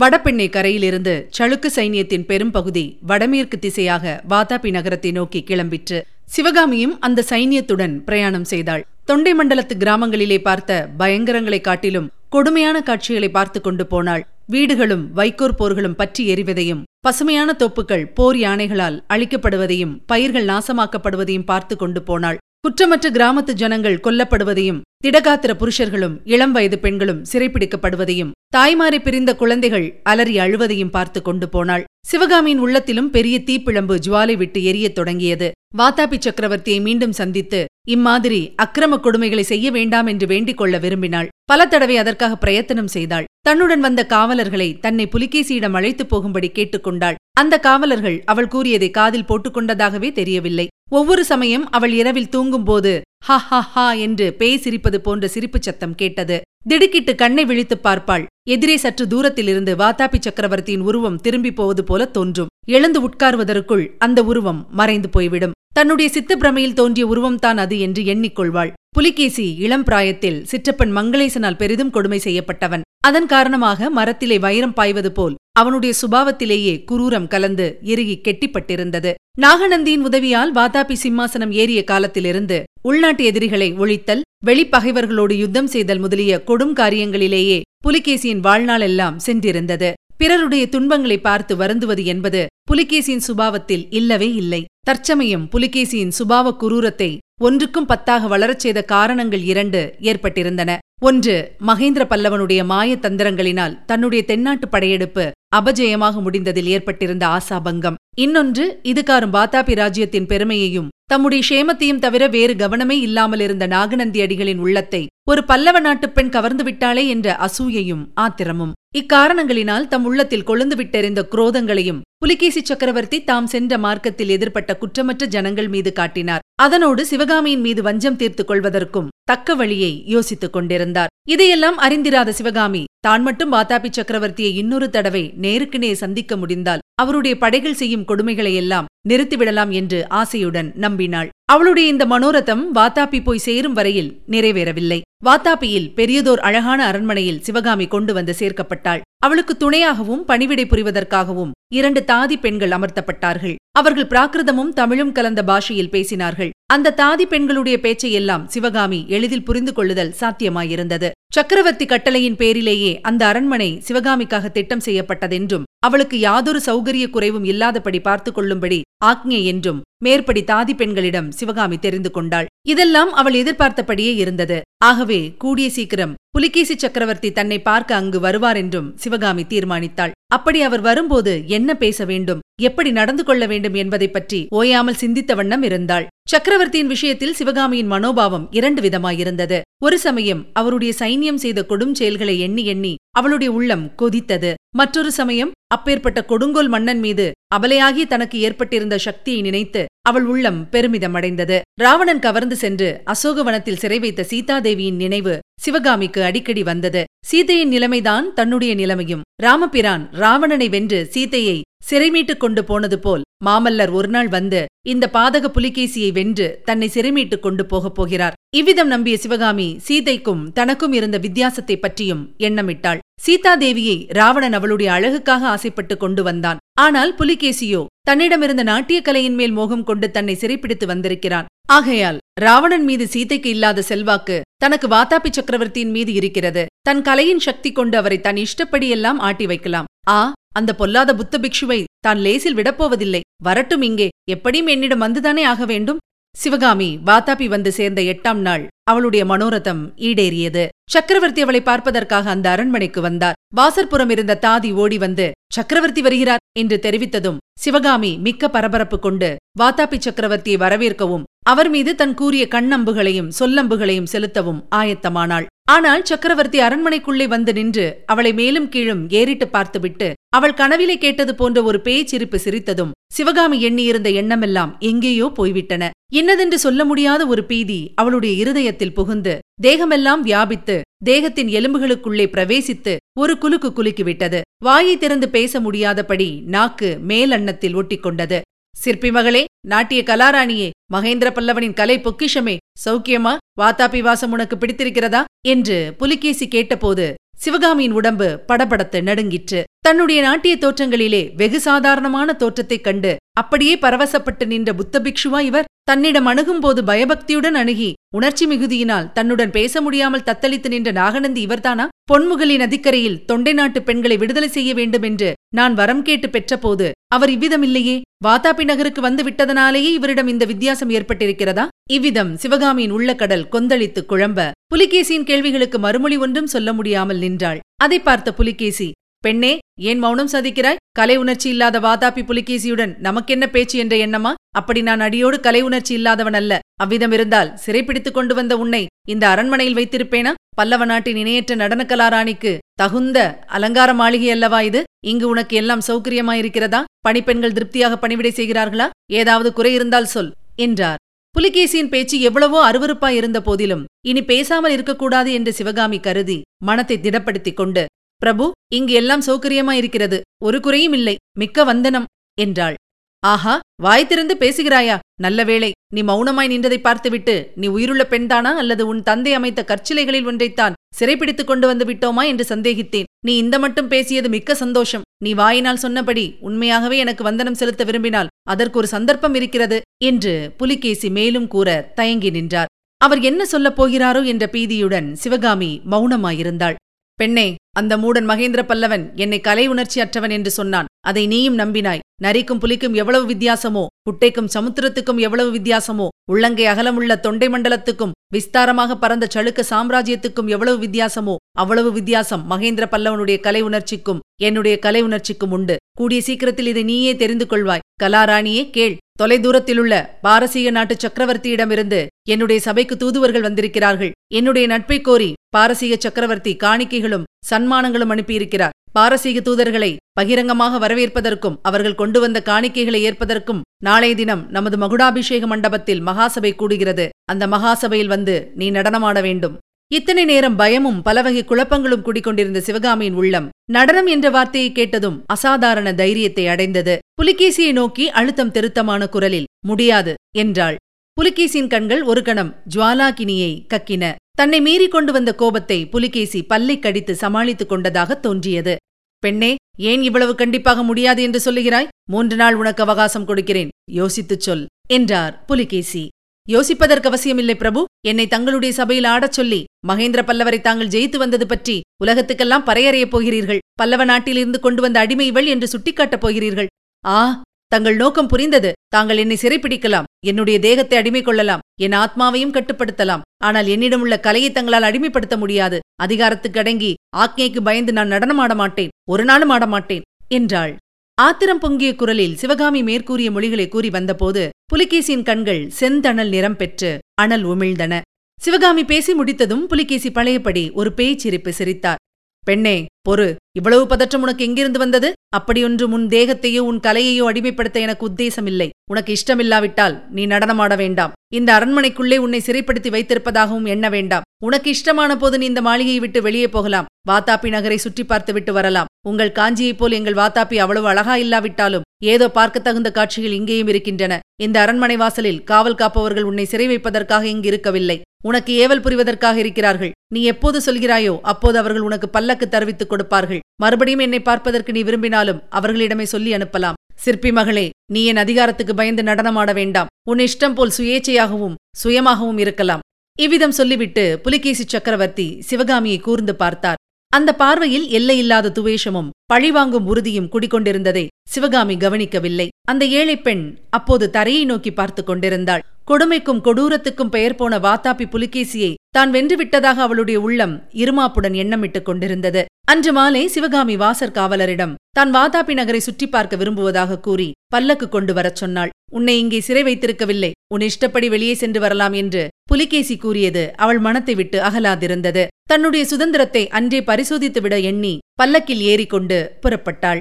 வடபெண்ணை 0.00 0.48
கரையிலிருந்து 0.50 1.14
சளுக்கு 1.38 1.70
சைனியத்தின் 1.76 2.26
பெரும்பகுதி 2.26 2.98
வடமேற்கு 3.06 3.58
திசையாக 3.58 4.20
வாதாபி 4.28 4.70
நகரத்தை 4.70 5.12
நோக்கி 5.12 5.42
கிளம்பிற்று. 5.50 6.00
சிவகாமியும் 6.24 7.00
அந்த 7.00 7.24
சைனியத்துடன் 7.30 7.96
பிரயாணம் 8.08 8.44
செய்தாள். 8.44 8.84
தொண்டை 9.04 9.34
மண்டலத்து 9.34 9.76
கிராமங்களிலே 9.84 10.40
பார்த்த 10.42 10.88
பயங்கரங்களை 10.98 11.60
காட்டிலும் 11.60 12.10
கொடுமையான 12.28 12.76
காட்சிகளை 12.82 13.28
பார்த்து 13.30 13.60
கொண்டு 13.60 13.86
போனாள். 13.86 14.22
வீடுகளும் 14.48 15.04
வைக்கோற் 15.14 15.58
போர்களும் 15.58 15.94
பற்றி 15.94 16.34
எறிவதையும் 16.34 16.82
பசுமையான 17.00 17.50
தோப்புகள் 17.52 18.04
போர் 18.14 18.36
யானைகளால் 18.36 18.96
அழிக்கப்படுவதையும் 19.14 19.96
பயிர்கள் 20.06 20.44
நாசமாக்கப்படுவதையும் 20.44 21.44
பார்த்து 21.44 21.76
கொண்டு 21.76 22.02
போனாள். 22.02 22.36
குற்றமற்ற 22.60 23.06
கிராமத்து 23.10 23.52
ஜனங்கள் 23.52 24.02
கொல்லப்படுவதையும் 24.02 24.80
திடகாத்திர 25.04 25.52
புருஷர்களும் 25.60 26.16
இளம் 26.24 26.52
வயது 26.52 26.78
பெண்களும் 26.78 27.24
சிறைப்பிடிக்கப்படுவதையும் 27.32 28.30
தாய்மாரி 28.56 28.98
பிரிந்த 28.98 29.34
குழந்தைகள் 29.34 30.00
அலறி 30.02 30.38
அழுவதையும் 30.38 30.90
பார்த்து 30.90 31.22
கொண்டு 31.22 31.48
போனாள். 31.48 31.84
சிவகாமியின் 32.12 32.58
உள்ளத்திலும் 32.58 33.10
பெரிய 33.10 33.40
தீப்பிழம்பு 33.40 33.98
ஜுவாலை 34.06 34.36
விட்டு 34.36 34.64
எரியத் 34.64 34.94
தொடங்கியது. 34.94 35.50
வாத்தாபி 35.78 36.18
சக்கரவர்த்தியை 36.18 36.80
மீண்டும் 36.80 37.12
சந்தித்து 37.12 37.64
இம்மாதிரி 37.88 38.54
அக்கிரம 38.62 38.96
கொடுமைகளை 38.96 39.40
செய்ய 39.40 39.70
வேண்டாம் 39.70 40.06
என்று 40.06 40.26
வேண்டிக் 40.26 40.56
கொள்ள 40.56 40.78
விரும்பினாள். 40.78 41.28
பல 41.44 41.66
தடவை 41.66 41.96
அதற்காக 41.96 42.36
பிரயத்தனம் 42.36 42.86
செய்தாள். 42.86 43.24
தன்னுடன் 43.40 43.80
வந்த 43.80 44.06
காவலர்களை 44.06 44.78
தன்னை 44.78 45.08
புலிகேசியிடம் 45.12 45.72
அழைத்துப் 45.72 46.08
போகும்படி 46.08 46.50
கேட்டுக்கொண்டாள் 46.54 47.14
அந்த 47.32 47.58
காவலர்கள் 47.58 48.22
அவள் 48.26 48.48
கூறியதை 48.48 48.90
காதில் 48.90 49.28
போட்டுக்கொண்டதாகவே 49.28 50.12
தெரியவில்லை. 50.12 50.68
ஒவ்வொரு 50.90 51.24
சமயம் 51.24 51.70
அவள் 51.70 51.92
இரவில் 51.92 52.28
தூங்கும்போது 52.28 53.00
ஹா 53.24 53.38
ஹ 53.38 53.60
ஹா 53.60 53.92
என்று 53.92 54.34
பேய் 54.34 54.60
சிரிப்பது 54.64 54.96
போன்ற 54.96 55.28
சிரிப்புச் 55.28 55.62
சத்தம் 55.62 55.94
கேட்டது. 55.94 56.40
திடுக்கிட்டு 56.64 57.14
கண்ணை 57.14 57.44
விழித்துப் 57.44 57.86
பார்ப்பாள். 57.86 58.26
எதிரே 58.48 58.76
சற்று 58.76 59.06
தூரத்திலிருந்து 59.06 59.76
வாதாபி 59.76 60.14
சக்கரவர்த்தியின் 60.18 60.80
உருவம் 60.80 61.20
திரும்பி 61.20 61.52
போவது 61.52 61.84
போல 61.84 62.04
தோன்றும். 62.04 62.46
எழுந்து 62.66 63.08
உட்கார்வதற்குள் 63.08 63.90
அந்த 63.98 64.24
உருவம் 64.24 64.66
மறைந்து 64.70 65.08
போய்விடும். 65.08 65.52
தன்னுடைய 65.74 66.10
சித்தப்பிரமையில் 66.14 66.72
தோன்றிய 66.72 67.06
உருவம்தான் 67.06 67.56
அது 67.56 67.80
என்று 67.80 68.02
எண்ணிக்கொள்வாள். 68.02 68.72
புலிகேசி 68.96 69.44
இளம் 69.56 69.84
பிராயத்தில் 69.84 70.46
சிற்றப்பன் 70.50 70.90
மங்களேசனால் 70.96 71.56
பெரிதும் 71.56 71.90
கொடுமை 71.90 72.18
செய்யப்பட்டவன். 72.24 72.82
அதன் 73.00 73.26
காரணமாக 73.26 73.90
மரத்திலே 73.90 74.36
வைரம் 74.38 74.74
பாய்வது 74.74 75.12
போல் 75.12 75.34
அவனுடைய 75.52 75.94
சுபாவத்திலேயே 76.02 76.74
குரூரம் 76.90 77.26
கலந்து 77.26 77.78
எருகி 77.82 78.16
கெட்டிப்பட்டிருந்தது. 78.26 79.12
நாகநந்தியின் 79.40 80.04
உதவியால் 80.04 80.52
வாதாபி 80.54 80.96
சிம்மாசனம் 81.04 81.50
ஏறிய 81.50 81.84
காலத்திலிருந்து 81.84 82.62
உள்நாட்டு 82.82 83.24
எதிரிகளை 83.24 83.72
ஒழித்தல் 83.72 84.22
வெளிப்பகைவர்களோடு 84.46 85.36
யுத்தம் 85.36 85.66
செய்தல் 85.66 85.98
முதலிய 85.98 86.42
கொடும் 86.46 86.76
காரியங்களிலேயே 86.76 87.58
புலிகேசியின் 87.86 88.40
வாழ்நாள் 88.40 88.80
எல்லாம் 88.80 89.18
சென்றிருந்தது. 89.18 89.90
பிறருடைய 90.16 90.68
துன்பங்களை 90.68 91.18
பார்த்து 91.20 91.56
வருந்துவது 91.56 92.04
என்பது 92.04 92.46
புலிகேசியின் 92.70 93.24
சுபாவத்தில் 93.28 93.84
இல்லவே 93.90 94.28
இல்லை. 94.34 94.64
தற்சமயம் 94.80 95.48
புலிகேசியின் 95.52 96.12
சுபாவ 96.18 96.52
குரூரத்தை 96.60 97.08
ஒன்றுக்கும் 97.46 97.88
பத்தாக 97.88 98.28
வளரச் 98.28 98.62
செய்த 98.64 98.80
காரணங்கள் 98.82 99.42
இரண்டு 99.52 99.80
ஏற்பட்டிருந்தன. 100.00 100.70
ஒன்று 101.02 101.34
மகேந்திர 101.66 102.02
பல்லவனுடைய 102.10 102.64
மாய 102.64 102.96
தந்திரங்களினால் 102.96 103.84
தன்னுடைய 103.86 104.24
தென்னாட்டு 104.24 104.68
படையெடுப்பு 104.68 105.24
அபஜயமாக 105.56 106.20
முடிந்ததில் 106.26 106.68
ஏற்பட்டிருந்த 106.74 107.26
ஆசாபங்கம். 107.26 107.94
இன்னொன்று 108.16 108.80
இதுகாரும் 108.82 109.34
பாத்தாபி 109.36 109.74
ராஜ்யத்தின் 109.74 110.26
பெருமையையும் 110.26 110.88
தம்முடைய 111.12 111.40
க்ஷேமத்தையும் 111.48 111.98
தவிர 111.98 112.26
வேறு 112.28 112.54
கவனமே 112.54 112.96
இல்லாமல் 112.98 113.40
இருந்த 113.40 113.66
நாகநந்தி 113.66 114.20
அடிகளின் 114.20 114.58
உள்ளத்தை 114.58 115.00
ஒரு 115.30 115.44
பல்லவ 115.44 115.80
நாட்டுப் 115.80 116.14
பெண் 116.14 116.28
கவர்ந்து 116.28 116.64
விட்டாளே 116.64 117.02
என்ற 117.06 117.28
அசூயையும் 117.46 118.04
ஆத்திரமும். 118.14 118.72
இக்காரணங்களினால் 118.98 119.88
தம் 119.88 120.04
உள்ளத்தில் 120.04 120.46
கொழுந்து 120.46 120.76
விட்டெறிந்த 120.80 121.20
குரோதங்களையும் 121.30 122.00
புலிகேசி 122.18 122.60
சக்கரவர்த்தி 122.64 123.18
தாம் 123.24 123.46
சென்ற 123.46 123.78
மார்க்கத்தில் 123.78 124.28
எதிர்ப்பட்ட 124.28 124.72
குற்றமற்ற 124.76 125.26
ஜனங்கள் 125.26 125.68
மீது 125.68 125.92
காட்டினார். 125.92 126.44
அதனோடு 126.62 127.02
சிவகாமியின் 127.06 127.60
மீது 127.60 127.82
வஞ்சம் 127.82 128.16
தீர்த்துக் 128.16 128.50
கொள்வதற்கும் 128.50 129.10
தக்க 129.22 129.54
வழியை 129.54 129.92
யோசித்துக் 130.06 130.52
கொண்டிருந்தார். 130.52 131.12
இதையெல்லாம் 131.28 131.78
அறிந்திராத 131.78 132.28
சிவகாமி 132.28 132.82
தான் 133.00 133.22
மட்டும் 133.22 133.52
வாதாபி 133.52 133.90
சக்கரவர்த்தியை 133.90 134.52
இன்னொரு 134.54 134.90
தடவை 134.90 135.24
நேருக்கு 135.36 135.78
நேர் 135.78 136.02
சந்திக்க 136.04 136.36
முடிந்தால் 136.36 136.84
அவருடைய 136.94 137.34
படைகள் 137.38 137.74
செய்யும் 137.74 138.08
கொடுமைகளை 138.08 138.54
எல்லாம் 138.54 138.88
நிறுத்திவிடலாம் 139.08 139.70
என்று 139.70 140.06
ஆசையுடன் 140.10 140.68
நம்பினாள். 140.80 141.28
அவளுடைய 141.44 141.88
இந்த 141.88 142.06
மனோரதம் 142.06 142.62
வாத்தாப்பி 142.74 143.22
போய் 143.22 143.38
சேரும் 143.38 143.72
வரையில் 143.72 144.10
நிறைவேறவில்லை. 144.28 145.00
வாத்தாப்பியில் 145.24 145.88
பெரியதோர் 145.96 146.42
அழகான 146.48 146.84
அரண்மனையில் 146.84 147.40
சிவகாமி 147.40 147.86
கொண்டு 147.86 148.14
வந்து 148.14 148.34
சேர்க்கப்பட்டாள். 148.38 149.00
அவளுக்கு 149.18 149.56
துணையாகவும் 149.56 150.22
பணிவிடை 150.24 150.64
புரிவதற்காகவும் 150.64 151.50
இரண்டு 151.68 152.04
தாதி 152.06 152.36
பெண்கள் 152.40 152.70
அமர்த்தப்பட்டார்கள். 152.70 153.54
அவர்கள் 153.70 154.06
பிராகிருதமும் 154.06 154.72
தமிழும் 154.72 155.12
கலந்த 155.12 155.44
பாஷையில் 155.44 155.92
பேசினார்கள். 155.92 156.50
அந்த 156.66 156.94
தாதி 156.96 157.22
பெண்களுடைய 157.22 157.78
பேச்சையெல்லாம் 157.82 158.46
சிவகாமி 158.46 159.04
எளிதில் 159.08 159.44
புரிந்து 159.44 159.72
கொள்ளுதல் 159.72 160.14
சாத்தியமாயிருந்தது. 160.20 161.10
சக்கரவர்த்தி 161.32 161.84
கட்டளையின் 161.84 162.36
பேரிலேயே 162.36 163.00
அந்த 163.00 163.26
அரண்மனை 163.26 163.80
சிவகாமிக்காக 163.88 164.48
திட்டம் 164.48 164.84
செய்யப்பட்டதென்றும் 164.84 165.62
அவளுக்கு 165.82 166.16
யாதொரு 166.18 166.60
சௌகரிய 166.66 167.06
குறைவும் 167.10 167.44
இல்லாதபடி 167.44 168.00
பார்த்து 168.00 168.30
கொள்ளும்படி 168.32 168.78
ஆக்ஞை 169.04 169.40
என்றும் 169.44 169.80
மேற்படி 170.06 170.42
தாதி 170.50 170.74
பெண்களிடம் 170.74 171.28
சிவகாமி 171.38 171.78
தெரிந்து 171.78 172.10
கொண்டாள். 172.10 172.50
இதெல்லாம் 172.72 173.12
அவள் 173.12 173.36
எதிர்பார்த்தபடியே 173.42 174.12
இருந்தது. 174.14 174.58
ஆகவே 174.84 175.20
கூடிய 175.44 175.68
சீக்கிரம் 175.70 176.16
புலிகேசி 176.36 176.74
சக்கரவர்த்தி 176.78 177.30
தன்னை 177.32 177.58
பார்க்க 177.62 177.94
அங்கு 177.94 178.18
வருவார் 178.20 178.58
என்றும் 178.60 178.88
சிவகாமி 179.02 179.42
தீர்மானித்தாள். 179.42 180.14
அப்படி 180.36 180.58
அவர் 180.62 180.80
வரும்போது 180.80 181.32
என்ன 181.46 181.74
பேச 181.74 182.04
வேண்டும்? 182.04 182.40
எப்படி 182.62 182.90
நடந்து 182.90 183.22
கொள்ள 183.24 183.46
வேண்டும் 183.46 183.76
என்பதை 183.82 184.08
பற்றி 184.08 184.40
ஓயாமல் 184.58 185.00
சிந்தித்த 185.02 185.34
வண்ணம் 185.34 185.62
இருந்தாள். 185.62 186.06
சக்கரவர்த்தியின் 186.30 186.92
விஷயத்தில் 186.94 187.36
சிவகாமியின் 187.38 187.90
மனோபாவம் 187.92 188.46
இரண்டு 188.50 188.80
விதமாயிருந்தது. 188.82 189.58
ஒரு 189.82 189.96
சமயம் 189.98 190.42
அவருடைய 190.52 190.92
சைன்யம் 190.98 191.42
செய்த 191.44 191.60
கொடும் 191.70 191.96
செயல்களை 192.00 192.36
எண்ணி 192.40 192.64
எண்ணி 192.64 192.94
அவளுடைய 193.18 193.50
உள்ளம் 193.52 193.86
கொதித்தது. 194.02 194.52
மற்றொரு 194.76 195.10
சமயம் 195.12 195.54
அப்பேற்பட்ட 195.74 196.20
கொடுங்கோல் 196.30 196.70
மன்னன் 196.74 197.00
மீது 197.00 197.26
அபலையாகி 197.56 198.04
தனக்கு 198.06 198.38
ஏற்பட்டிருந்த 198.38 198.98
சக்தியை 198.98 199.40
நினைத்து 199.40 199.84
அவள் 200.08 200.24
உள்ளம் 200.24 200.68
பெருமிதம் 200.68 201.14
அடைந்தது 201.14 201.56
ராவணன் 201.80 202.18
கவர்ந்து 202.18 202.56
சென்று 202.56 202.88
அசோகவனத்தில் 203.06 203.80
சிறை 203.82 203.98
வைத்த 203.98 204.26
சீதாதேவியின் 204.30 205.00
நினைவு 205.04 205.34
சிவகாமிக்கு 205.60 206.22
அடிக்கடி 206.22 206.62
வந்தது. 206.62 207.04
சீதையின் 207.26 207.68
நிலைமைதான் 207.68 208.34
தன்னுடைய 208.34 208.74
நிலைமையும். 208.74 209.20
ராமபிரான் 209.42 210.08
ராவணனை 210.12 210.68
வென்று 210.68 211.00
சீதையை 211.10 211.60
சிறைமீட்டுக் 211.90 212.40
கொண்டு 212.40 212.64
போனது 212.64 212.98
போல் 212.98 213.22
மாமல்லர் 213.44 213.92
ஒருநாள் 213.92 214.28
வந்து 214.28 214.60
இந்த 214.88 215.10
பாதக 215.12 215.46
புலிகேசியை 215.54 216.10
வென்று 216.12 216.46
தன்னை 216.64 216.88
சிறைமீட்டுக் 216.88 217.42
கொண்டு 217.42 217.66
போகப் 217.66 217.94
போகிறார். 217.94 218.36
இவ்விதம் 218.56 218.86
நம்பிய 218.86 219.16
சிவகாமி 219.16 219.68
சீதைக்கும் 219.88 220.42
தனக்கும் 220.52 220.92
இருந்த 220.92 221.18
வித்தியாசத்தை 221.18 221.76
பற்றியும் 221.78 222.34
எண்ணமிட்டாள். 222.38 222.98
சீதாதேவியை 223.26 223.98
ராவணன் 224.08 224.52
அவளுடைய 224.52 224.92
அழகுக்காக 224.92 225.46
ஆசைப்பட்டு 225.46 225.96
கொண்டு 225.96 226.22
வந்தான். 226.22 226.60
ஆனால் 226.76 227.14
புலிகேசியோ 227.14 227.86
தன்னிடமிருந்த 228.08 228.62
நாட்டியக் 228.62 229.04
கலையின் 229.04 229.34
மேல் 229.34 229.50
மோகம் 229.50 229.84
கொண்டு 229.84 230.10
தன்னை 230.10 230.34
சிறைப்பிடித்து 230.34 230.86
வந்திருக்கிறான். 230.86 231.46
ஆகையால் 231.66 232.18
ராவணன் 232.40 232.84
மீது 232.84 233.06
சீதைக்கு 233.06 233.48
இல்லாத 233.48 233.82
செல்வாக்கு 233.82 234.40
தனக்கு 234.56 234.88
வாத்தாபி 234.88 235.30
சக்கரவர்த்தியின் 235.30 235.90
மீது 235.90 236.12
இருக்கிறது. 236.12 236.66
தன் 236.82 237.02
கலையின் 237.02 237.38
சக்தி 237.38 237.72
கொண்டு 237.72 237.96
அவரை 237.96 238.20
தன் 238.20 238.36
இஷ்டப்படியெல்லாம் 238.36 239.18
ஆட்டி 239.18 239.46
வைக்கலாம். 239.46 239.84
ஆ 240.08 240.32
அந்த 240.52 240.74
பொல்லாத 240.74 241.14
புத்த 241.14 241.38
பிக்ஷுவை 241.38 241.84
தான் 242.00 242.18
லேசில் 242.18 242.56
விடப்போவதில்லை. 242.56 243.20
வரட்டும் 243.42 243.82
இங்கே. 243.82 244.08
எப்படியும் 244.30 244.66
என்னிடம் 244.66 245.00
வந்துதானே 245.00 245.44
ஆக 245.44 245.64
வேண்டும்? 245.64 246.00
சிவகாமி 246.36 246.98
வாத்தாபி 247.06 247.46
வந்து 247.46 247.72
சேர்ந்த 247.72 248.02
எட்டாம் 248.02 248.40
நாள் 248.40 248.66
அவளுடைய 248.90 249.24
மனோரதம் 249.24 249.82
ஈடேறியது. 249.96 250.68
சக்கரவர்த்தி 250.94 251.40
அவளை 251.44 251.60
பார்ப்பதற்காக 251.62 252.26
அந்த 252.32 252.46
அரண்மனைக்கு 252.54 253.00
வந்தார். 253.00 253.36
வாசற்புறம் 253.58 254.10
இருந்த 254.14 254.38
தாதி 254.44 254.70
ஓடி 254.82 254.96
வந்து 255.04 255.26
சக்கரவர்த்தி 255.56 256.02
வருகிறார் 256.06 256.42
என்று 256.60 256.76
தெரிவித்ததும் 256.86 257.40
சிவகாமி 257.62 258.10
மிக்க 258.26 258.48
பரபரப்பு 258.48 258.96
கொண்டு 258.98 259.28
வாத்தாபி 259.60 259.98
சக்கரவர்த்தியை 260.06 260.58
வரவேற்கவும் 260.64 261.26
அவர் 261.50 261.70
மீது 261.74 261.92
தன் 262.00 262.14
கூறிய 262.14 262.44
கண்ணம்புகளையும் 262.54 263.30
சொல்லம்புகளையும் 263.38 264.10
செலுத்தவும் 264.12 264.60
ஆயத்தமானாள். 264.80 265.46
ஆனால் 265.74 266.02
சக்கரவர்த்தி 266.10 266.58
அரண்மனைக்குள்ளே 266.66 267.26
வந்து 267.34 267.52
நின்று 267.58 267.86
அவளை 268.12 268.32
மேலும் 268.40 268.68
கீழும் 268.68 269.02
ஏறிட்டு 269.20 269.46
பார்த்துவிட்டு 269.48 270.08
அவள் 270.36 270.58
கனவிலே 270.60 270.96
கேட்டது 271.04 271.32
போன்ற 271.34 271.58
ஒரு 271.68 271.78
பேச்சிரிப்பு 271.86 272.38
சிரித்ததும் 272.44 272.94
சிவகாமி 273.14 273.58
எண்ணியிருந்த 273.68 274.10
எண்ணமெல்லாம் 274.20 274.74
எங்கேயோ 274.90 275.26
போய்விட்டன. 275.38 275.90
என்னதென்று 276.20 276.58
சொல்ல 276.66 276.84
முடியாத 276.84 277.22
ஒரு 277.32 277.42
பீதி 277.50 277.80
அவளுடைய 278.00 278.32
இருதயத்தில் 278.42 278.96
புகுந்து 278.98 279.34
தேகமெல்லாம் 279.66 280.20
வியாபித்து 280.20 280.80
தேகத்தின் 281.04 281.48
எலும்புகளுக்குள்ளே 281.48 282.24
பிரவேசித்து 282.26 282.96
ஒரு 283.18 283.38
குலுக்கு 283.38 283.70
குலுக்கிவிட்டது. 283.70 284.40
வாயை 284.64 284.98
திறந்து 284.98 285.28
பேச 285.28 285.60
முடியாதபடி 285.60 286.40
நாக்கு 286.46 286.98
மேலன்னத்தில் 286.98 287.76
ஒட்டிக்கொண்டது. 287.76 288.40
சிற்பி 288.76 289.10
மகளே 289.10 289.44
நாட்டிய 289.66 290.02
கலாராணியே 290.02 290.70
மகேந்திர 290.92 291.30
பல்லவனின் 291.30 291.74
கலை 291.74 292.00
பொக்கிஷமே 292.00 292.56
சௌக்கியமா? 292.84 293.36
வாத்தாபி 293.60 294.00
வாசம் 294.00 294.32
உனக்கு 294.32 294.56
பிடித்திருக்கிறதா? 294.56 295.24
என்று 295.48 295.94
புலிகேசி 295.98 296.48
கேட்டபோது 296.48 297.14
சிவகாமியின் 297.42 297.92
உடம்பு 297.92 298.40
படபடத்து 298.48 299.02
நடுங்கிற்று. 299.02 299.64
தன்னுடைய 299.80 300.22
நாட்டிய 300.22 300.56
தோற்றங்களிலே 300.60 301.34
வெகு 301.36 301.60
சாதாரணமான 301.60 302.32
தோற்றத்தைக் 302.32 302.84
கண்டு 302.84 303.16
அப்படியே 303.32 303.76
பரவசப்பட்டு 303.76 304.46
நின்ற 304.46 304.74
புத்த 304.74 305.00
பிக்ஷுவா 305.00 305.40
இவர் 305.40 305.64
தன்னிடம் 305.82 306.26
அணுகும்போது 306.26 306.84
பயபக்தியுடன் 306.84 307.54
அணுகி 307.54 307.92
உணர்ச்சி 308.14 308.46
மிகுதியினால் 308.46 309.12
தன்னுடன் 309.12 309.50
பேச 309.50 309.80
முடியாமல் 309.80 310.20
தத்தளித்து 310.20 310.68
நின்ற 310.68 310.90
நாகநந்தி 310.90 311.46
இவர்தானா? 311.46 311.88
பொன்முகலி 312.12 312.56
நதிக்கரையில் 312.56 313.24
தொண்டை 313.24 313.52
நாட்டு 313.52 313.82
பெண்களை 313.82 314.16
விடுதலை 314.16 314.48
செய்ய 314.48 314.74
வேண்டும் 314.74 315.02
என்று 315.02 315.34
நான் 315.52 315.74
வரம் 315.80 316.02
கேட்டு 316.02 316.28
பெற்றபோது 316.28 316.86
அவர் 317.14 317.30
இவ்விதமில்லையே 317.30 317.96
வாதாபி 318.26 318.64
நகருக்கு 318.70 319.00
வந்து 319.00 319.22
விட்டதனாலேயே 319.24 319.90
இவரிடம் 319.98 320.30
இந்த 320.32 320.44
வித்தியாசம் 320.50 320.92
ஏற்பட்டிருக்கிறதா? 320.98 321.64
இவ்விதம் 321.96 322.30
சிவகாமியின் 322.42 322.94
உள்ள 322.96 323.10
கடல் 323.14 323.48
கொந்தளித்து 323.54 324.02
குழம்ப 324.12 324.48
புலிகேசியின் 324.72 325.28
கேள்விகளுக்கு 325.30 325.78
மறுமொழி 325.78 326.16
ஒன்றும் 326.16 326.52
சொல்ல 326.54 326.72
முடியாமல் 326.72 327.22
நின்றாள். 327.24 327.62
அதை 327.84 327.98
பார்த்த 328.00 328.32
புலிகேசி 328.40 328.88
பெண்ணே 329.24 329.50
ஏன் 329.90 330.00
மௌனம் 330.04 330.30
சாதிக்கிறாய்? 330.32 330.80
கலை 330.98 331.16
உணர்ச்சி 331.16 331.48
இல்லாத 331.48 331.76
வாதாபி 331.80 332.22
புலிகேசியுடன் 332.30 332.92
நமக்கென்ன 333.06 333.44
பேச்சு 333.46 333.76
என்ற 333.78 333.94
எண்ணமா? 333.96 334.32
அப்படி 334.58 334.80
நான் 334.82 335.04
அடியோடு 335.06 335.36
கலை 335.40 335.60
உணர்ச்சி 335.62 335.92
இல்லாதவன் 335.98 336.38
அல்ல. 336.40 336.58
அவ்விதம் 336.82 337.14
இருந்தால் 337.16 337.52
சிறைப்பிடித்துக் 337.64 338.16
கொண்டு 338.16 338.34
வந்த 338.34 338.56
உன்னை 338.56 338.82
இந்த 339.08 339.24
அரண்மனையில் 339.28 339.78
வைத்திருப்பேனா? 339.78 340.32
பல்லவ 340.56 340.84
நாட்டின் 340.84 341.20
இணையற்ற 341.22 341.54
நடனக்கலாராணிக்கு 341.56 342.54
தகுந்த 342.80 343.18
அலங்கார 343.56 343.90
மாளிகை 344.00 344.30
அல்லவா 344.30 344.60
இது? 344.70 344.82
இங்கு 345.04 345.26
உனக்கு 345.28 345.56
எல்லாம் 345.56 345.84
சௌகரியமாயிருக்கிறதா? 345.86 346.80
பணிப்பெண்கள் 347.06 347.52
திருப்தியாக 347.52 347.94
பணிவிடை 347.96 348.32
செய்கிறார்களா? 348.36 348.86
ஏதாவது 349.20 349.50
குறை 349.52 349.72
இருந்தால் 349.74 350.12
சொல் 350.14 350.32
என்றார். 350.56 351.00
புலிகேசியின் 351.34 351.90
பேச்சு 351.92 352.16
எவ்வளவோ 352.20 352.58
அருவருப்பாய் 352.70 353.16
இருந்த 353.20 353.38
போதிலும் 353.40 353.84
இனி 354.06 354.22
பேசாமல் 354.22 354.72
இருக்கக்கூடாது 354.72 355.30
என்று 355.32 355.52
சிவகாமி 355.52 355.98
கருதி 356.00 356.38
மனத்தை 356.64 356.96
திடப்படுத்திக் 356.98 357.58
கொண்டு 357.60 357.82
பிரபு 358.22 358.46
இங்கு 358.74 358.92
எல்லாம் 358.92 359.24
சௌகரியமாயிருக்கிறது. 359.26 360.18
ஒரு 360.44 360.58
குறையும் 360.60 360.92
இல்லை. 360.92 361.14
மிக்க 361.38 361.64
வந்தனம் 361.64 362.06
என்றாள். 362.38 362.76
ஆஹா 363.22 363.52
வாய் 363.82 364.06
திறந்து 364.06 364.34
பேசுகிறாயா? 364.40 364.98
நல்ல 365.20 365.44
வேளை 365.44 365.68
நீ 365.94 366.00
மௌனமாய் 366.02 366.50
நின்றதை 366.52 366.78
பார்த்துவிட்டு 366.80 367.34
நீ 367.54 367.66
உயிருள்ள 367.66 368.06
பெண்தானா? 368.10 368.50
அல்லது 368.62 368.86
உன் 368.86 369.02
தந்தை 369.02 369.32
அமைத்த 369.32 369.60
கற்சிலைகளில் 369.68 370.26
ஒன்றைத்தான் 370.26 370.76
சிறைப்பிடித்துக் 370.98 371.50
கொண்டு 371.50 371.66
வந்து 371.66 371.84
விட்டோமா? 371.84 372.22
என்று 372.26 372.44
சந்தேகித்தேன். 372.48 373.08
நீ 373.26 373.36
இந்த 373.36 373.58
மட்டும் 373.58 373.88
பேசியது 373.88 374.28
மிக்க 374.28 374.54
சந்தோஷம். 374.54 375.06
நீ 375.24 375.32
வாயினால் 375.32 375.82
சொன்னபடி 375.84 376.24
உண்மையாகவே 376.40 376.98
எனக்கு 376.98 377.24
வந்தனம் 377.24 377.54
செலுத்த 377.54 377.84
விரும்பினால் 377.84 378.32
அதற்கு 378.50 378.78
ஒரு 378.78 378.86
சந்தர்ப்பம் 378.86 379.34
இருக்கிறது 379.34 379.80
என்று 380.04 380.34
புலிகேசி 380.56 381.10
மேலும் 381.10 381.48
கூற 381.48 381.68
தயங்கி 381.94 382.30
நின்றார். 382.30 382.70
அவர் 383.00 383.20
என்ன 383.20 383.42
சொல்லப் 383.44 383.78
போகிறாரோ 383.80 384.22
என்ற 384.24 384.46
பீதியுடன் 384.52 385.12
சிவகாமி 385.12 385.72
மௌனமாயிருந்தாள். 385.90 386.78
பெண்ணே 387.18 387.48
அந்த 387.76 387.96
மூடன் 387.96 388.26
மகேந்திர 388.30 388.62
பல்லவன் 388.68 389.04
என்னை 389.14 389.40
கலை 389.40 389.64
உணர்ச்சியற்றவன் 389.68 390.30
என்று 390.30 390.50
சொன்னான். 390.50 390.90
அதை 391.02 391.26
நீயும் 391.26 391.58
நம்பினாய். 391.58 392.02
நரிக்கும் 392.22 392.58
புலிக்கும் 392.58 392.94
எவ்வளவு 392.94 393.24
வித்தியாசமோ? 393.28 393.86
குட்டைக்கும் 394.02 394.50
சமுத்திரத்துக்கும் 394.54 395.18
எவ்வளவு 395.18 395.50
வித்தியாசமோ? 395.52 396.06
உள்ளங்கை 396.30 396.66
அகலமுள்ள 396.66 397.20
தொண்டை 397.20 397.48
மண்டலத்துக்கும் 397.48 398.14
விஸ்தாரமாக 398.34 398.94
பறந்த 398.94 399.28
சளுக்க 399.34 399.62
சாம்ராஜ்யத்துக்கும் 399.70 400.48
எவ்வளவு 400.48 400.76
வித்தியாசமோ? 400.86 401.34
அவ்வளவு 401.58 401.92
வித்தியாசம் 401.92 402.44
மகேந்திர 402.50 402.86
பல்லவனுடைய 402.90 403.40
கலை 403.40 403.62
உணர்ச்சிக்கும் 403.62 404.20
என்னுடைய 404.42 404.78
கலை 404.78 405.02
உணர்ச்சிக்கும் 405.02 405.50
உண்டு. 405.50 405.76
கூடிய 405.98 406.20
சீக்கிரத்தில் 406.20 406.66
இதை 406.66 406.82
நீயே 406.82 407.16
தெரிந்து 407.16 407.46
கொள்வாய். 407.50 407.86
கலாராணியே 408.02 408.70
கேள். 408.70 408.96
தொலைதூரத்திலுள்ள 409.22 409.94
பாரசீக 410.22 410.70
நாட்டு 410.70 410.94
சக்கரவர்த்தியிடமிருந்து 410.94 412.06
என்னுடைய 412.28 412.60
சபைக்கு 412.60 412.96
தூதுவர்கள் 412.96 413.46
வந்திருக்கிறார்கள். 413.48 414.12
என்னுடைய 414.34 414.68
நட்பை 414.68 415.00
கோரி 415.00 415.32
பாரசீக 415.48 415.96
சக்கரவர்த்தி 415.98 416.56
காணிக்கைகளும் 416.56 417.26
சன்மானங்களும் 417.50 418.12
அனுப்பியிருக்கிறார். 418.14 418.71
பாரசீக 418.92 419.40
தூதர்களை 419.40 419.96
பகிரங்கமாக 420.20 420.78
வரவேற்பதற்கும் 420.78 421.58
அவர்கள் 421.62 421.94
கொண்டு 421.94 422.20
வந்த 422.20 422.42
காணிக்கைகளை 422.46 423.00
ஏற்பதற்கும் 423.08 423.60
நாளைய 423.84 424.14
தினம் 424.14 424.42
நமது 424.50 424.76
மகுடாபிஷேக 424.76 425.46
மண்டபத்தில் 425.46 426.02
மகாசபை 426.06 426.52
கூடுகிறது. 426.56 427.08
அந்த 427.24 427.46
மகாசபையில் 427.46 428.06
வந்து 428.06 428.34
நீ 428.54 428.70
நடனமாட 428.70 429.20
வேண்டும். 429.20 429.58
இத்தனை 429.90 430.24
நேரம் 430.24 430.56
பயமும் 430.56 431.02
பலவகை 431.02 431.44
குழப்பங்களும் 431.44 432.04
குடிக்கொண்டிருந்த 432.04 432.60
சிவகாமியின் 432.60 433.14
உள்ளம் 433.14 433.48
நடனம் 433.70 434.06
என்ற 434.06 434.30
வார்த்தையை 434.30 434.72
கேட்டதும் 434.72 435.18
அசாதாரண 435.26 435.88
தைரியத்தை 435.92 436.46
அடைந்தது. 436.46 436.98
புலிகேசியை 437.22 437.72
நோக்கி 437.72 438.06
அழுத்தம் 438.10 438.50
திருத்தமான 438.50 439.08
குரலில் 439.08 439.50
முடியாது 439.66 440.14
என்றாள். 440.36 440.76
புலிகேசியின் 441.20 441.66
கண்கள் 441.66 442.02
ஒரு 442.02 442.22
கணம் 442.22 442.54
ஜுவாலாகினியை 442.74 443.52
கக்கின. 443.74 444.14
தன்னை 444.36 444.60
மீறி 444.60 444.88
கொண்டு 444.88 445.12
வந்த 445.12 445.34
கோபத்தை 445.34 445.86
புலிகேசி 445.86 446.42
பல்லை 446.42 446.78
கடித்து 446.78 447.14
சமாளித்துக் 447.14 447.68
கொண்டதாக 447.68 448.14
தோன்றியது. 448.14 448.76
பெண்ணே 449.22 449.54
ஏன் 449.90 450.02
இவ்வளவு 450.02 450.34
கண்டிப்பாக 450.34 450.82
முடியாது 450.82 451.20
என்று 451.22 451.40
சொல்லுகிறாய்? 451.46 451.92
மூன்று 452.10 452.36
நாள் 452.36 452.54
உனக்கு 452.54 452.82
அவகாசம் 452.82 453.24
கொடுக்கிறேன். 453.24 453.68
யோசித்துச் 453.90 454.44
சொல் 454.46 454.64
என்றார் 454.88 455.44
புலிகேசி. 455.44 456.02
யோசிப்பதற்கு 456.48 457.08
அவசியமில்லை 457.10 457.54
பிரபு. 457.54 457.80
என்னை 458.06 458.26
தங்களுடைய 458.26 458.74
சபையில் 458.74 459.04
ஆடச் 459.04 459.32
சொல்லி 459.32 459.60
மகேந்திர 459.88 460.20
பல்லவரை 460.26 460.60
தாங்கள் 460.60 460.92
ஜெயித்து 460.94 461.16
வந்தது 461.16 461.46
பற்றி 461.46 461.76
உலகத்துக்கெல்லாம் 462.04 462.66
பறையறையப் 462.68 463.12
போகிறீர்கள். 463.14 463.62
பல்லவ 463.72 464.04
நாட்டிலிருந்து 464.04 464.60
கொண்டு 464.60 464.82
வந்த 464.82 464.98
அடிமை 465.00 465.26
இவள் 465.26 465.46
என்று 465.46 465.68
சுட்டிக்காட்டப் 465.74 466.22
போகிறீர்கள். 466.24 466.68
ஆ 467.06 467.42
தங்கள் 467.72 467.96
நோக்கம் 467.96 468.30
புரிந்தது. 468.32 468.70
தாங்கள் 468.88 469.16
என்னை 469.16 469.36
சிறைப்பிடிக்கலாம். 469.42 470.08
என்னுடைய 470.26 470.56
தேகத்தை 470.58 470.98
அடிமை 470.98 471.22
கொள்ளலாம். 471.22 471.62
என் 471.80 471.96
ஆத்மாவையும் 472.04 472.54
கட்டுப்படுத்தலாம். 472.56 473.24
ஆனால் 473.42 473.70
என்னிடமுள்ள 473.74 474.14
கலையை 474.20 474.50
தங்களால் 474.52 474.88
அடிமைப்படுத்த 474.88 475.36
முடியாது. 475.36 475.78
அதிகாரத்துக்கு 476.04 476.60
அடங்கி 476.60 476.92
ஆக்ஞைக்கு 477.16 477.60
பயந்து 477.64 477.92
நான் 477.92 478.12
நடனமாட 478.14 478.54
மாட்டேன். 478.54 478.92
ஒரு 479.10 479.24
நாளும் 479.24 479.48
ஆட 479.48 479.66
மாட்டேன் 479.66 480.06
என்றாள். 480.28 480.72
ஆத்திரம் 481.18 481.58
பொங்கிய 481.58 481.90
குரலில் 481.94 482.38
சிவகாமி 482.42 482.80
மேற்கூறிய 482.82 483.30
மொழிகளை 483.30 483.66
கூறி 483.68 483.90
வந்தபோது 483.90 484.42
புலிகேசியின் 484.72 485.26
கண்கள் 485.28 485.62
செந்தணல் 485.80 486.32
நிறம் 486.34 486.56
பெற்று 486.56 486.90
அனல் 487.22 487.44
உமிழ்ந்தன. 487.44 488.00
சிவகாமி 488.38 488.82
பேசி 488.84 489.12
முடித்ததும் 489.14 489.66
புலிகேசி 489.66 490.10
பழையபடி 490.10 490.64
ஒரு 490.70 490.90
பேய்ச்சிரிப்பு 490.96 491.52
சிரித்தார். 491.58 492.00
பெண்ணே 492.48 492.76
பொறு. 493.08 493.26
இவ்வளவு 493.58 493.86
பதற்றம் 493.86 494.22
உனக்கு 494.24 494.44
எங்கிருந்து 494.44 494.78
வந்தது? 494.78 495.08
அப்படியொன்று 495.36 495.84
உன் 495.96 496.06
தேகத்தையோ 496.08 496.58
உன் 496.58 496.80
கலையையோ 496.86 497.24
அடிமைப்படுத்த 497.30 497.78
எனக்கு 497.80 498.04
உத்தேசமில்லை. 498.08 498.68
உனக்கு 498.90 499.10
இஷ்டமில்லாவிட்டால் 499.16 499.94
நீ 500.10 500.22
நடனமாட 500.26 500.76
வேண்டாம். 500.76 501.12
இந்த 501.38 501.50
அரண்மனைக்குள்ளே 501.58 502.16
உன்னை 502.16 502.40
சிறைப்படுத்தி 502.46 502.90
வைத்திருப்பதாகவும் 502.94 503.68
எண்ண 503.74 503.88
வேண்டாம். 503.88 504.26
உனக்கு 504.44 504.68
இஷ்டமான 504.70 505.16
போது 505.16 505.38
நீ 505.38 505.46
இந்த 505.46 505.62
மாளிகையை 505.62 506.00
விட்டு 506.00 506.22
வெளியே 506.22 506.48
போகலாம். 506.48 506.88
வாத்தாப்பி 507.10 507.48
நகரை 507.48 507.76
சுற்றி 507.76 508.04
பார்த்து 508.04 508.32
விட்டு 508.32 508.52
வரலாம். 508.52 508.90
உங்கள் 509.08 509.36
காஞ்சியைப் 509.38 509.78
போல் 509.78 509.92
எங்கள் 509.92 510.14
வாத்தாப்பி 510.14 510.58
அவ்வளவு 510.58 510.86
அழகா 510.86 511.16
இல்லாவிட்டாலும் 511.16 511.86
ஏதோ 512.12 512.26
பார்க்க 512.28 512.60
தகுந்த 512.60 512.90
காட்சிகள் 512.90 513.32
இங்கேயும் 513.32 513.68
இருக்கின்றன. 513.68 514.20
இந்த 514.42 514.56
அரண்மனை 514.60 514.96
வாசலில் 514.96 515.42
காவல் 515.44 515.74
காப்பவர்கள் 515.74 516.28
உன்னை 516.30 516.44
சிறை 516.44 516.66
வைப்பதற்காக 516.66 517.26
இங்கு 517.26 517.48
இருக்கவில்லை. 517.48 517.96
உனக்கு 518.22 518.52
ஏவல் 518.64 518.84
புரிவதற்காக 518.84 519.36
இருக்கிறார்கள். 519.42 519.92
நீ 520.14 520.20
எப்போது 520.32 520.58
சொல்கிறாயோ 520.66 521.14
அப்போது 521.32 521.56
அவர்கள் 521.58 521.86
உனக்கு 521.88 522.08
பல்லக்கு 522.08 522.46
தருவித்துக் 522.48 522.90
கொடுப்பார்கள். 522.92 523.42
மறுபடியும் 523.62 524.04
என்னை 524.06 524.20
பார்ப்பதற்கு 524.20 524.72
நீ 524.72 524.82
விரும்பினாலும் 524.82 525.42
அவர்களிடமே 525.58 526.06
சொல்லி 526.14 526.32
அனுப்பலாம். 526.34 526.78
சிற்பி 527.04 527.30
மகளே 527.32 527.66
நீ 527.92 528.00
என் 528.04 528.22
அதிகாரத்துக்கு 528.24 528.74
பயந்து 528.74 529.02
நடனமாட 529.02 529.50
வேண்டாம். 529.54 529.90
உன் 530.10 530.22
இஷ்டம் 530.26 530.54
போல் 530.54 530.76
சுயேச்சையாகவும் 530.78 531.58
சுயமாகவும் 531.82 532.38
இருக்கலாம். 532.38 532.84
இவ்விதம் 533.18 533.56
சொல்லிவிட்டு 533.58 534.04
புலிகேசி 534.24 534.64
சக்கரவர்த்தி 534.66 535.26
சிவகாமியை 535.48 535.98
கூர்ந்து 535.98 536.34
பார்த்தார். 536.34 536.80
அந்த 537.12 537.30
பார்வையில் 537.34 537.86
எல்லையில்லாத 537.88 538.52
துவேஷமும் 538.58 539.10
பழிவாங்கும் 539.32 539.86
உறுதியும் 539.86 540.30
குடிக்கொண்டிருந்ததை 540.32 541.04
சிவகாமி 541.28 541.74
கவனிக்கவில்லை. 541.76 542.46
அந்த 542.70 542.84
ஏழை 543.00 543.16
பெண் 543.18 543.44
அப்போது 543.70 544.06
தரையை 544.10 544.44
நோக்கி 544.44 544.72
பார்த்து 544.72 545.02
கொண்டிருந்தாள். 545.04 545.64
கொடுமைக்கும் 545.90 546.40
கொடூரத்துக்கும் 546.46 547.12
பெயர் 547.14 547.34
போன 547.34 547.58
வாத்தாப்பி 547.58 548.06
புலிகேசியை 548.14 548.72
தான் 548.96 549.10
வென்றுவிட்டதாக 549.10 549.78
அவளுடைய 549.86 550.20
உள்ளம் 550.20 550.54
இருமாப்புடன் 550.82 551.36
எண்ணமிட்டுக் 551.42 551.86
கொண்டிருந்தது. 551.88 552.42
அன்று 552.72 552.92
மாலை 552.92 553.22
சிவகாமி 553.28 553.76
வாசர் 553.76 554.16
காவலரிடம் 554.18 554.74
தான் 554.90 555.10
வாதாபி 555.14 555.54
நகரை 555.54 555.80
சுற்றி 555.80 556.06
பார்க்க 556.06 556.36
விரும்புவதாக 556.36 556.98
கூறி 556.98 557.28
பல்லக்கு 557.54 557.88
கொண்டு 557.88 558.12
வரச் 558.14 558.40
சொன்னாள். 558.42 558.72
உன்னை 558.92 559.14
இங்கே 559.18 559.40
சிறை 559.40 559.62
வைத்திருக்கவில்லை. 559.62 560.30
உன் 560.54 560.60
இஷ்டப்படி 560.60 561.08
வெளியே 561.08 561.34
சென்று 561.34 561.60
வரலாம் 561.60 561.92
என்று 561.92 562.22
புலிகேசி 562.50 562.96
கூறியது 562.96 563.44
அவள் 563.56 563.78
மனத்தை 563.78 564.14
விட்டு 564.14 564.38
அகலாதிருந்தது. 564.40 565.24
தன்னுடைய 565.50 565.84
சுதந்திரத்தை 565.84 566.48
அன்றே 566.48 566.80
பரிசோதித்துவிட 566.80 567.56
எண்ணி 567.62 567.94
பல்லக்கில் 568.12 568.62
ஏறிக்கொண்டு 568.72 569.18
புறப்பட்டாள். 569.42 570.00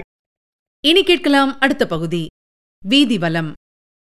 இனி 0.84 1.04
கேட்கலாம் 1.04 1.60
அடுத்த 1.60 1.84
பகுதி. 1.86 2.24
வீதி 2.84 3.18
வலம். 3.18 3.52